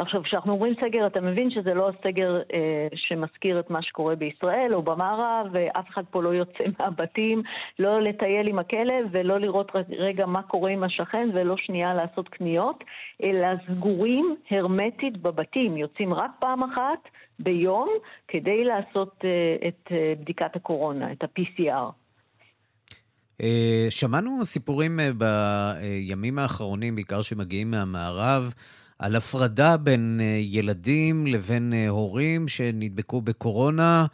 עכשיו, 0.00 0.22
כשאנחנו 0.22 0.52
אומרים 0.52 0.74
סגר, 0.80 1.06
אתה 1.06 1.20
מבין 1.20 1.50
שזה 1.50 1.74
לא 1.74 1.88
הסגר 1.88 2.40
אה, 2.54 2.88
שמזכיר 2.94 3.60
את 3.60 3.70
מה 3.70 3.82
שקורה 3.82 4.16
בישראל 4.16 4.70
או 4.74 4.82
במערב, 4.82 5.46
ואף 5.52 5.88
אחד 5.88 6.02
פה 6.10 6.22
לא 6.22 6.28
יוצא 6.28 6.64
מהבתים, 6.78 7.42
לא 7.78 8.02
לטייל 8.02 8.46
עם 8.46 8.58
הכלב 8.58 9.06
ולא 9.10 9.40
לראות 9.40 9.72
רגע 9.98 10.26
מה 10.26 10.42
קורה 10.42 10.70
עם 10.70 10.82
השכן 10.82 11.28
ולא 11.34 11.56
שנייה 11.56 11.94
לעשות 11.94 12.28
קניות, 12.28 12.84
אלא 13.22 13.46
סגורים 13.66 14.36
הרמטית 14.50 15.16
בבתים, 15.16 15.76
יוצאים 15.76 16.14
רק 16.14 16.30
פעם 16.38 16.62
אחת 16.62 17.08
ביום 17.38 17.88
כדי 18.28 18.64
לעשות 18.64 19.24
אה, 19.24 19.68
את 19.68 19.92
אה, 19.92 20.14
בדיקת 20.20 20.56
הקורונה, 20.56 21.12
את 21.12 21.22
ה-PCR. 21.22 21.92
אה, 23.40 23.86
שמענו 23.90 24.44
סיפורים 24.44 25.00
בימים 25.18 26.38
האחרונים, 26.38 26.94
בעיקר 26.94 27.22
שמגיעים 27.22 27.70
מהמערב, 27.70 28.52
על 29.00 29.16
הפרדה 29.16 29.76
בין 29.76 30.20
ילדים 30.38 31.26
לבין 31.26 31.72
הורים 31.88 32.48
שנדבקו 32.48 33.20
בקורונה. 33.20 34.06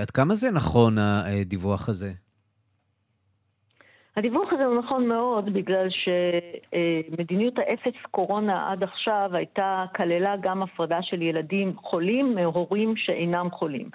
עד 0.00 0.10
כמה 0.10 0.34
זה 0.34 0.50
נכון, 0.50 0.98
הדיווח 0.98 1.88
הזה? 1.88 2.12
הדיווח 4.16 4.52
הזה 4.52 4.64
הוא 4.64 4.78
נכון 4.78 5.08
מאוד, 5.08 5.52
בגלל 5.52 5.88
שמדיניות 5.90 7.58
האפס 7.58 8.00
קורונה 8.10 8.72
עד 8.72 8.82
עכשיו 8.82 9.30
הייתה, 9.32 9.84
כללה 9.96 10.34
גם 10.40 10.62
הפרדה 10.62 10.98
של 11.02 11.22
ילדים 11.22 11.76
חולים 11.76 12.34
מהורים 12.34 12.96
שאינם 12.96 13.48
חולים. 13.50 13.90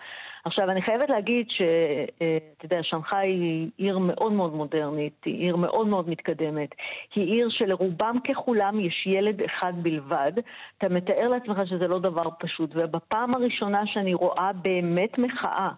עכשיו, 0.46 0.72
אני 0.72 0.82
חייבת 0.82 1.10
להגיד 1.10 1.50
שאתה 1.50 2.66
יודע, 2.66 2.84
שנגחאי 2.84 3.28
היא 3.28 3.70
עיר 3.78 3.98
מאוד 3.98 4.32
מאוד 4.32 4.54
מודרנית, 4.54 5.14
היא 5.26 5.36
עיר 5.36 5.56
מאוד 5.56 5.88
מאוד 5.88 6.10
מתקדמת. 6.10 6.70
היא 7.16 7.34
עיר 7.34 7.50
שלרובם 7.50 8.16
ככולם 8.28 8.80
יש 8.80 9.08
ילד 9.08 9.42
אחד 9.42 9.74
בלבד. 9.76 10.32
אתה 10.78 10.90
מתאר 10.90 11.28
לעצמך 11.28 11.62
שזה 11.66 11.88
לא 11.88 12.00
דבר 12.00 12.30
פשוט, 12.40 12.70
ובפעם 12.74 13.36
הראשונה 13.36 13.88
שאני 13.88 14.14
רואה 14.14 14.52
באמת 14.54 15.18
מחאה 15.18 15.70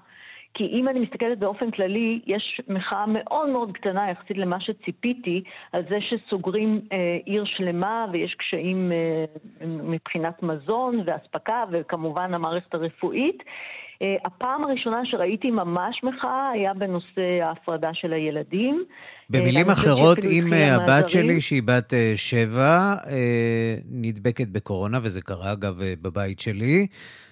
כי 0.53 0.67
אם 0.67 0.87
אני 0.87 0.99
מסתכלת 0.99 1.39
באופן 1.39 1.71
כללי, 1.71 2.19
יש 2.27 2.61
מחאה 2.67 3.05
מאוד 3.07 3.49
מאוד 3.49 3.71
קטנה 3.71 4.09
יחסית 4.09 4.37
למה 4.37 4.59
שציפיתי, 4.59 5.43
על 5.71 5.83
זה 5.89 5.97
שסוגרים 6.01 6.81
אה, 6.91 7.17
עיר 7.25 7.45
שלמה 7.45 8.05
ויש 8.11 8.35
קשיים 8.35 8.91
אה, 8.91 9.25
מבחינת 9.67 10.43
מזון 10.43 11.03
ואספקה 11.05 11.63
וכמובן 11.71 12.33
המערכת 12.33 12.73
הרפואית. 12.73 13.43
אה, 14.03 14.15
הפעם 14.25 14.63
הראשונה 14.63 15.05
שראיתי 15.05 15.51
ממש 15.51 16.03
מחאה 16.03 16.49
היה 16.49 16.73
בנושא 16.73 17.41
ההפרדה 17.41 17.89
של 17.93 18.13
הילדים. 18.13 18.83
במילים 19.29 19.69
אחרות, 19.69 20.17
אם 20.25 20.53
אה, 20.53 20.75
הבת 20.75 21.09
שלי, 21.09 21.41
שהיא 21.41 21.63
בת 21.65 21.93
אה, 21.93 22.13
שבע, 22.15 22.93
אה, 23.07 23.75
נדבקת 23.91 24.47
בקורונה, 24.47 24.99
וזה 25.03 25.21
קרה 25.21 25.51
אגב 25.51 25.75
בבית 26.01 26.39
שלי, 26.39 26.87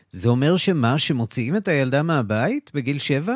זה 0.10 0.30
אומר 0.30 0.58
שמה, 0.58 0.98
שמוציאים 0.98 1.56
את 1.56 1.68
הילדה 1.68 2.04
מהבית 2.04 2.72
בגיל 2.74 3.00
שבע? 3.00 3.36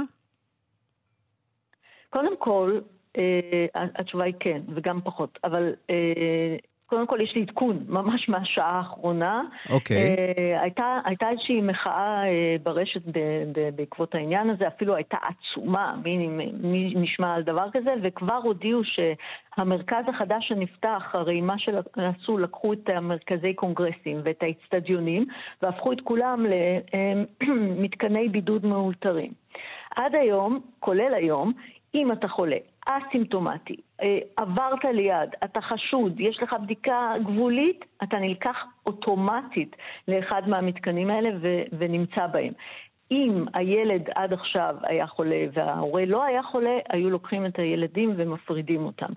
קודם 2.10 2.38
כל, 2.40 2.80
אה, 3.18 3.66
התשובה 3.74 4.24
היא 4.24 4.34
כן, 4.40 4.62
וגם 4.76 5.00
פחות. 5.04 5.40
אבל 5.44 5.74
אה, 5.90 6.56
קודם 6.96 7.08
כל, 7.08 7.22
יש 7.22 7.36
לי 7.36 7.42
עדכון, 7.42 7.86
ממש 7.88 8.30
מהשעה 8.30 8.78
האחרונה. 8.78 9.42
אוקיי. 9.70 9.98
Okay. 9.98 10.40
אה, 10.40 10.62
הייתה, 10.62 11.00
הייתה 11.06 11.30
איזושהי 11.30 11.62
מחאה 11.62 12.24
אה, 12.28 12.56
ברשת 12.64 13.02
ב, 13.06 13.20
ב, 13.52 13.70
בעקבות 13.76 14.16
העניין 14.16 14.50
הזה, 14.50 14.68
אפילו 14.68 14.96
הייתה 14.96 15.18
עצומה, 15.22 15.96
מי, 16.04 16.28
מי 16.62 16.94
נשמע 16.96 17.34
על 17.34 17.44
דבר 17.44 17.68
כזה, 17.74 17.94
וכבר 18.04 18.40
הודיעו 18.44 18.82
שהמרכז 18.84 20.04
החדש 20.08 20.48
שנפתח, 20.48 21.04
הרי 21.14 21.42
מה 21.42 21.56
שעשו, 21.60 22.38
לקחו 22.38 22.74
את 22.74 22.90
המרכזי 22.90 23.54
קונגרסים 23.54 24.22
ואת 24.24 24.44
האצטדיונים, 24.44 25.26
והפכו 25.62 25.92
את 25.92 26.02
כולם 26.02 26.46
למתקני 27.42 28.30
בידוד 28.34 28.66
מאולתרים. 28.66 29.32
עד 29.96 30.16
היום, 30.16 30.60
כולל 30.80 31.14
היום, 31.14 31.54
אם 31.96 32.12
אתה 32.12 32.28
חולה, 32.28 32.58
אסימפטומטי, 32.86 33.76
אה, 34.02 34.18
עברת 34.38 34.86
ליד, 34.94 35.30
אתה 35.44 35.62
חשוד, 35.62 36.20
יש 36.20 36.44
לך 36.44 36.54
בדיקה 36.64 37.14
גבולית, 37.24 37.86
אתה 38.04 38.18
נלקח 38.18 38.66
אוטומטית 38.86 39.76
לאחד 40.08 40.50
מהמתקנים 40.50 41.10
האלה 41.10 41.30
ו- 41.42 41.64
ונמצא 41.78 42.28
בהם. 42.28 42.54
אם 43.12 43.46
הילד 43.54 44.10
עד 44.16 44.34
עכשיו 44.34 44.76
היה 44.84 45.08
חולה 45.08 45.46
וההורה 45.54 46.06
לא 46.06 46.24
היה 46.24 46.44
חולה, 46.44 46.78
היו 46.90 47.10
לוקחים 47.10 47.46
את 47.46 47.60
הילדים 47.60 48.14
ומפרידים 48.18 48.86
אותם. 48.86 49.14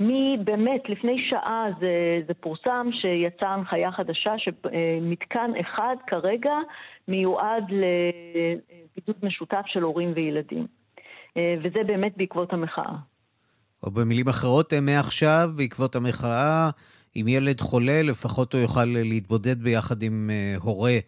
מי 0.00 0.36
באמת, 0.44 0.88
לפני 0.88 1.18
שעה 1.28 1.66
זה, 1.80 2.20
זה 2.26 2.34
פורסם 2.34 2.88
שיצאה 2.92 3.54
הנחיה 3.54 3.92
חדשה 3.92 4.34
שמתקן 4.38 5.50
אחד 5.60 5.96
כרגע 6.06 6.54
מיועד 7.08 7.64
לבידוד 7.70 9.16
משותף 9.22 9.62
של 9.66 9.82
הורים 9.82 10.12
וילדים. 10.14 10.66
אה, 11.36 11.54
וזה 11.62 11.84
באמת 11.86 12.12
בעקבות 12.16 12.52
המחאה. 12.52 12.96
או 13.82 13.90
במילים 13.90 14.28
אחרות, 14.28 14.72
אה, 14.72 14.80
מעכשיו, 14.80 15.50
בעקבות 15.56 15.96
המחאה, 15.96 16.70
אם 17.16 17.28
ילד 17.28 17.60
חולה, 17.60 18.02
לפחות 18.02 18.52
הוא 18.52 18.60
יוכל 18.60 18.84
להתבודד 18.84 19.62
ביחד 19.62 20.02
עם 20.02 20.30
אה, 20.32 20.54
הורה 20.60 20.98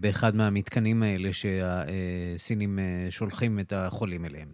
באחד 0.00 0.36
מהמתקנים 0.36 1.02
האלה 1.02 1.32
שהסינים 1.32 2.78
שולחים 3.10 3.60
את 3.60 3.72
החולים 3.72 4.24
אליהם. 4.24 4.48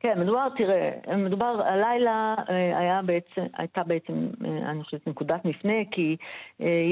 כן, 0.00 0.20
מדובר, 0.20 0.48
תראה, 0.56 1.16
מדובר, 1.16 1.62
הלילה 1.66 2.34
היה 2.48 3.02
בעצם, 3.02 3.42
הייתה 3.56 3.82
בעצם, 3.82 4.28
אני 4.44 4.84
חושבת, 4.84 5.06
נקודת 5.06 5.44
מפנה, 5.44 5.74
כי 5.90 6.16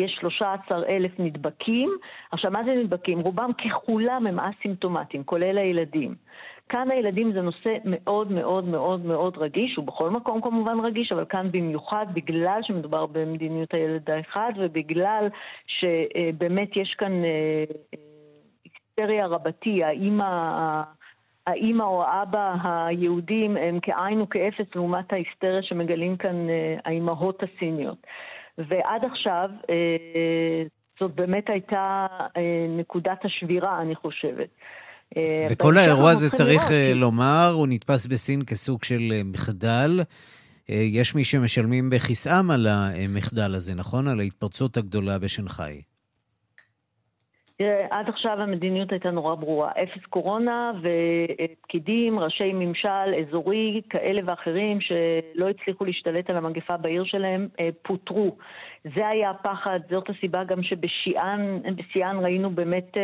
יש 0.04 0.16
13 0.20 0.86
אלף 0.88 1.12
נדבקים. 1.18 1.90
עכשיו, 2.32 2.50
מה 2.50 2.64
זה 2.64 2.70
נדבקים? 2.70 3.20
רובם 3.20 3.50
ככולם 3.52 4.26
הם 4.26 4.38
אסימפטומטיים, 4.40 5.24
כולל 5.24 5.58
הילדים. 5.58 6.14
כאן 6.68 6.90
הילדים 6.90 7.32
זה 7.32 7.40
נושא 7.40 7.76
מאוד 7.84 8.32
מאוד 8.32 8.64
מאוד 8.64 9.04
מאוד 9.04 9.38
רגיש, 9.38 9.76
הוא 9.76 9.84
בכל 9.84 10.10
מקום 10.10 10.40
כמובן 10.40 10.80
רגיש, 10.80 11.12
אבל 11.12 11.24
כאן 11.24 11.50
במיוחד 11.52 12.06
בגלל 12.14 12.58
שמדובר 12.62 13.06
במדיניות 13.06 13.74
הילד 13.74 14.10
האחד 14.10 14.52
ובגלל 14.56 15.28
שבאמת 15.66 16.76
יש 16.76 16.94
כאן 16.98 17.24
אה, 17.24 17.28
אה, 17.94 18.00
היסטריה 18.64 19.26
רבתי, 19.26 19.84
האימא... 19.84 20.82
האימא 21.46 21.82
או 21.82 22.04
האבא 22.04 22.54
היהודים 22.64 23.56
הם 23.56 23.80
כאין 23.80 24.20
וכאפס 24.20 24.74
לעומת 24.74 25.12
ההיסטריה 25.12 25.62
שמגלים 25.62 26.16
כאן 26.16 26.48
אה, 26.48 26.76
האימהות 26.84 27.42
הסיניות. 27.42 28.06
ועד 28.58 29.04
עכשיו 29.04 29.50
זאת 31.00 31.14
באמת 31.14 31.50
הייתה 31.50 32.06
נקודת 32.68 33.24
השבירה, 33.24 33.80
אני 33.80 33.94
חושבת. 33.94 34.48
אה, 35.16 35.46
וכל 35.50 35.78
האירוע 35.78 36.10
הזה, 36.10 36.30
צריך 36.30 36.60
לראות. 36.60 36.72
אה, 36.72 36.94
לומר, 36.94 37.52
הוא 37.54 37.66
נתפס 37.66 38.06
בסין 38.06 38.44
כסוג 38.44 38.84
של 38.84 39.12
אה, 39.12 39.22
מחדל. 39.24 40.00
יש 40.68 41.14
מי 41.14 41.24
שמשלמים 41.24 41.90
בכיסאם 41.90 42.50
על 42.50 42.66
המחדל 42.66 43.54
הזה, 43.54 43.74
נכון? 43.74 44.08
על 44.08 44.20
ההתפרצות 44.20 44.76
הגדולה 44.76 45.18
בשנגחאי. 45.18 45.82
תראה, 47.56 47.86
עד 47.90 48.08
עכשיו 48.08 48.42
המדיניות 48.42 48.92
הייתה 48.92 49.10
נורא 49.10 49.34
ברורה. 49.34 49.70
אפס 49.70 50.04
קורונה 50.10 50.72
ופקידים, 50.82 52.18
ראשי 52.18 52.52
ממשל 52.52 53.14
אזורי 53.20 53.80
כאלה 53.90 54.20
ואחרים 54.24 54.80
שלא 54.80 55.48
הצליחו 55.48 55.84
להשתלט 55.84 56.30
על 56.30 56.36
המגפה 56.36 56.76
בעיר 56.76 57.04
שלהם, 57.04 57.48
פוטרו. 57.82 58.36
זה 58.96 59.08
היה 59.08 59.30
הפחד, 59.30 59.80
זאת 59.90 60.10
הסיבה 60.10 60.44
גם 60.44 60.62
שבשיאן 60.62 62.18
ראינו 62.22 62.50
באמת 62.50 62.96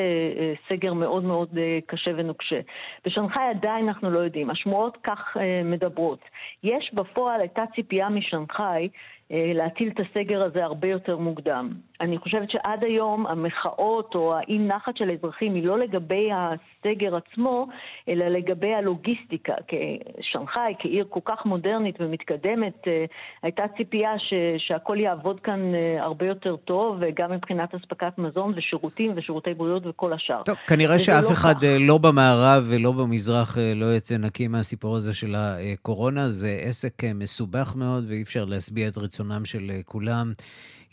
סגר 0.68 0.92
מאוד 0.92 1.24
מאוד 1.24 1.58
קשה 1.86 2.10
ונוקשה. 2.16 2.60
בשנגחאי 3.06 3.44
עדיין 3.50 3.88
אנחנו 3.88 4.10
לא 4.10 4.18
יודעים, 4.18 4.50
השמועות 4.50 4.98
כך 5.02 5.36
מדברות. 5.64 6.20
יש 6.62 6.94
בפועל, 6.94 7.40
הייתה 7.40 7.62
ציפייה 7.74 8.08
משנגחאי 8.08 8.88
אה, 8.88 8.88
להטיל 9.30 9.88
את 9.88 10.00
הסגר 10.00 10.42
הזה 10.42 10.64
הרבה 10.64 10.88
יותר 10.88 11.18
מוקדם. 11.18 11.70
אני 12.00 12.18
חושבת 12.18 12.50
שעד 12.50 12.84
היום 12.84 13.26
המחאות 13.26 14.14
או 14.14 14.34
האי 14.34 14.58
נחת 14.58 14.96
של 14.96 15.10
האזרחים 15.10 15.54
היא 15.54 15.64
לא 15.64 15.78
לגבי 15.78 16.28
הסגר 16.32 17.16
עצמו, 17.16 17.66
אלא 18.08 18.28
לגבי 18.28 18.74
הלוגיסטיקה. 18.74 19.54
כשנגחאי, 19.68 20.74
כעיר 20.78 21.04
כל 21.08 21.20
כך 21.24 21.46
מודרנית 21.46 21.96
ומתקדמת, 22.00 22.74
אה, 22.86 23.04
הייתה 23.42 23.62
ציפייה 23.76 24.18
ש, 24.18 24.34
שהכל 24.58 24.96
יעבוד 25.00 25.40
כאן 25.40 25.74
אה, 25.74 26.02
הרבה 26.02 26.26
יותר 26.26 26.56
טוב, 26.56 26.96
וגם 27.00 27.32
מבחינת 27.32 27.74
אספקת 27.74 28.18
מזון 28.18 28.52
ושירותים 28.56 29.12
ושירותי 29.16 29.54
בריאות 29.54 29.86
וכל 29.86 30.12
השאר. 30.12 30.42
טוב, 30.42 30.56
כנראה 30.66 30.98
שאף 30.98 31.24
לא 31.24 31.32
אחד 31.32 31.54
כך. 31.54 31.64
לא 31.80 31.98
במערב 31.98 32.64
ולא 32.66 32.92
במזרח 32.92 33.58
לא 33.74 33.86
יוצא 33.86 34.16
נקי 34.16 34.48
מהסיפור 34.48 34.96
הזה 34.96 35.14
של 35.14 35.34
הקורונה. 35.36 36.28
זה 36.28 36.60
עסק 36.62 37.04
מסובך 37.14 37.74
מאוד 37.76 38.04
ואי 38.08 38.22
אפשר 38.22 38.44
להשביע 38.44 38.88
את 38.88 38.98
רצונם. 38.98 39.19
רצונם 39.20 39.44
של 39.44 39.70
אה, 39.70 39.80
כולם. 39.84 40.32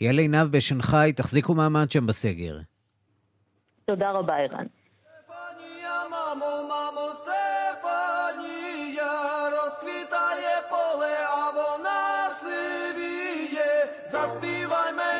יעל 0.00 0.18
עינב 0.18 0.46
בשנגחאי, 0.50 1.12
תחזיקו 1.12 1.54
מעמד 1.54 1.90
שם 1.90 2.06
בסגר. 2.06 2.58
תודה 3.84 4.10
רבה, 4.10 4.34
ערן. 4.36 4.66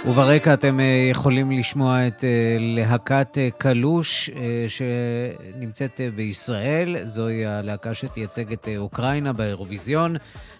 וברקע 0.06 0.54
אתם 0.54 0.80
אה, 0.80 1.08
יכולים 1.10 1.50
לשמוע 1.50 2.06
את 2.06 2.24
אה, 2.24 2.56
להקת 2.60 3.38
קלוש 3.58 4.30
שנמצאת 4.68 6.00
בישראל. 6.14 6.96
זוהי 7.04 7.46
הלהקה 7.46 7.94
שתייצג 7.94 8.52
את 8.52 8.68
אוקראינה 8.76 9.32
באירוויזיון. 9.32 10.16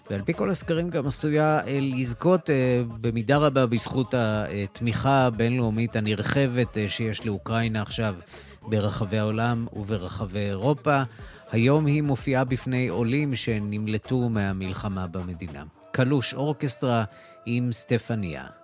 ועל 0.09 0.21
פי 0.21 0.33
כל 0.33 0.49
הסקרים 0.49 0.89
גם 0.89 1.07
עשויה 1.07 1.59
אה, 1.67 1.79
לזכות 1.81 2.49
אה, 2.49 2.81
במידה 3.01 3.37
רבה 3.37 3.65
בזכות 3.65 4.13
התמיכה 4.17 5.25
הבינלאומית 5.25 5.95
הנרחבת 5.95 6.77
אה, 6.77 6.89
שיש 6.89 7.25
לאוקראינה 7.25 7.81
עכשיו 7.81 8.15
ברחבי 8.61 9.17
העולם 9.17 9.67
וברחבי 9.73 10.39
אירופה. 10.39 11.03
היום 11.51 11.85
היא 11.85 12.03
מופיעה 12.03 12.43
בפני 12.43 12.87
עולים 12.87 13.35
שנמלטו 13.35 14.29
מהמלחמה 14.29 15.07
במדינה. 15.07 15.63
קלוש 15.91 16.33
אורקסטרה 16.33 17.03
עם 17.45 17.71
סטפניה. 17.71 18.58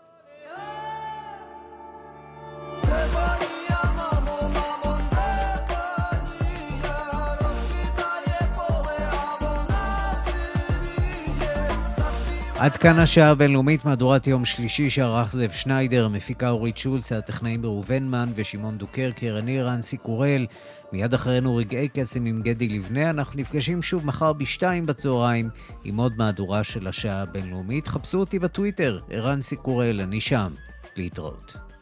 עד 12.66 12.78
כאן 12.78 13.00
השעה 13.00 13.30
הבינלאומית, 13.30 13.86
מהדורת 13.86 14.28
יום 14.28 14.46
שלישי 14.46 14.90
שערך 14.90 15.34
זאב 15.34 15.52
שניידר, 15.52 16.06
המפיקה 16.06 16.50
אורית 16.50 16.78
שולץ, 16.78 17.12
הטכנאים 17.12 17.66
ראובן 17.66 18.04
מן 18.04 18.30
ושמעון 18.36 18.78
דוקרקר, 18.78 19.36
אני 19.40 19.62
רנסי 19.62 19.98
קורל. 19.98 20.46
מיד 20.94 21.14
אחרינו 21.14 21.56
רגעי 21.56 21.90
קסם 21.94 22.26
עם 22.26 22.42
גדי 22.42 22.68
לבנה. 22.68 23.10
אנחנו 23.10 23.40
נפגשים 23.40 23.82
שוב 23.82 24.06
מחר 24.06 24.34
בשתיים 24.34 24.86
בצהריים 24.86 25.50
עם 25.84 25.98
עוד 25.98 26.14
מהדורה 26.18 26.64
של 26.64 26.88
השעה 26.88 27.22
הבינלאומית. 27.22 27.88
חפשו 27.88 28.20
אותי 28.20 28.40
בטוויטר, 28.40 29.00
ערן 29.10 29.42
סיקורל, 29.42 30.02
אני 30.02 30.22
שם. 30.22 30.52
להתראות. 30.96 31.75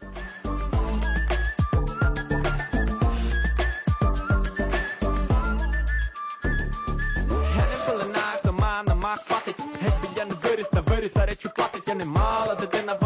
Senin 11.94 12.08
mağladı 12.08 12.72
dena 12.72 13.02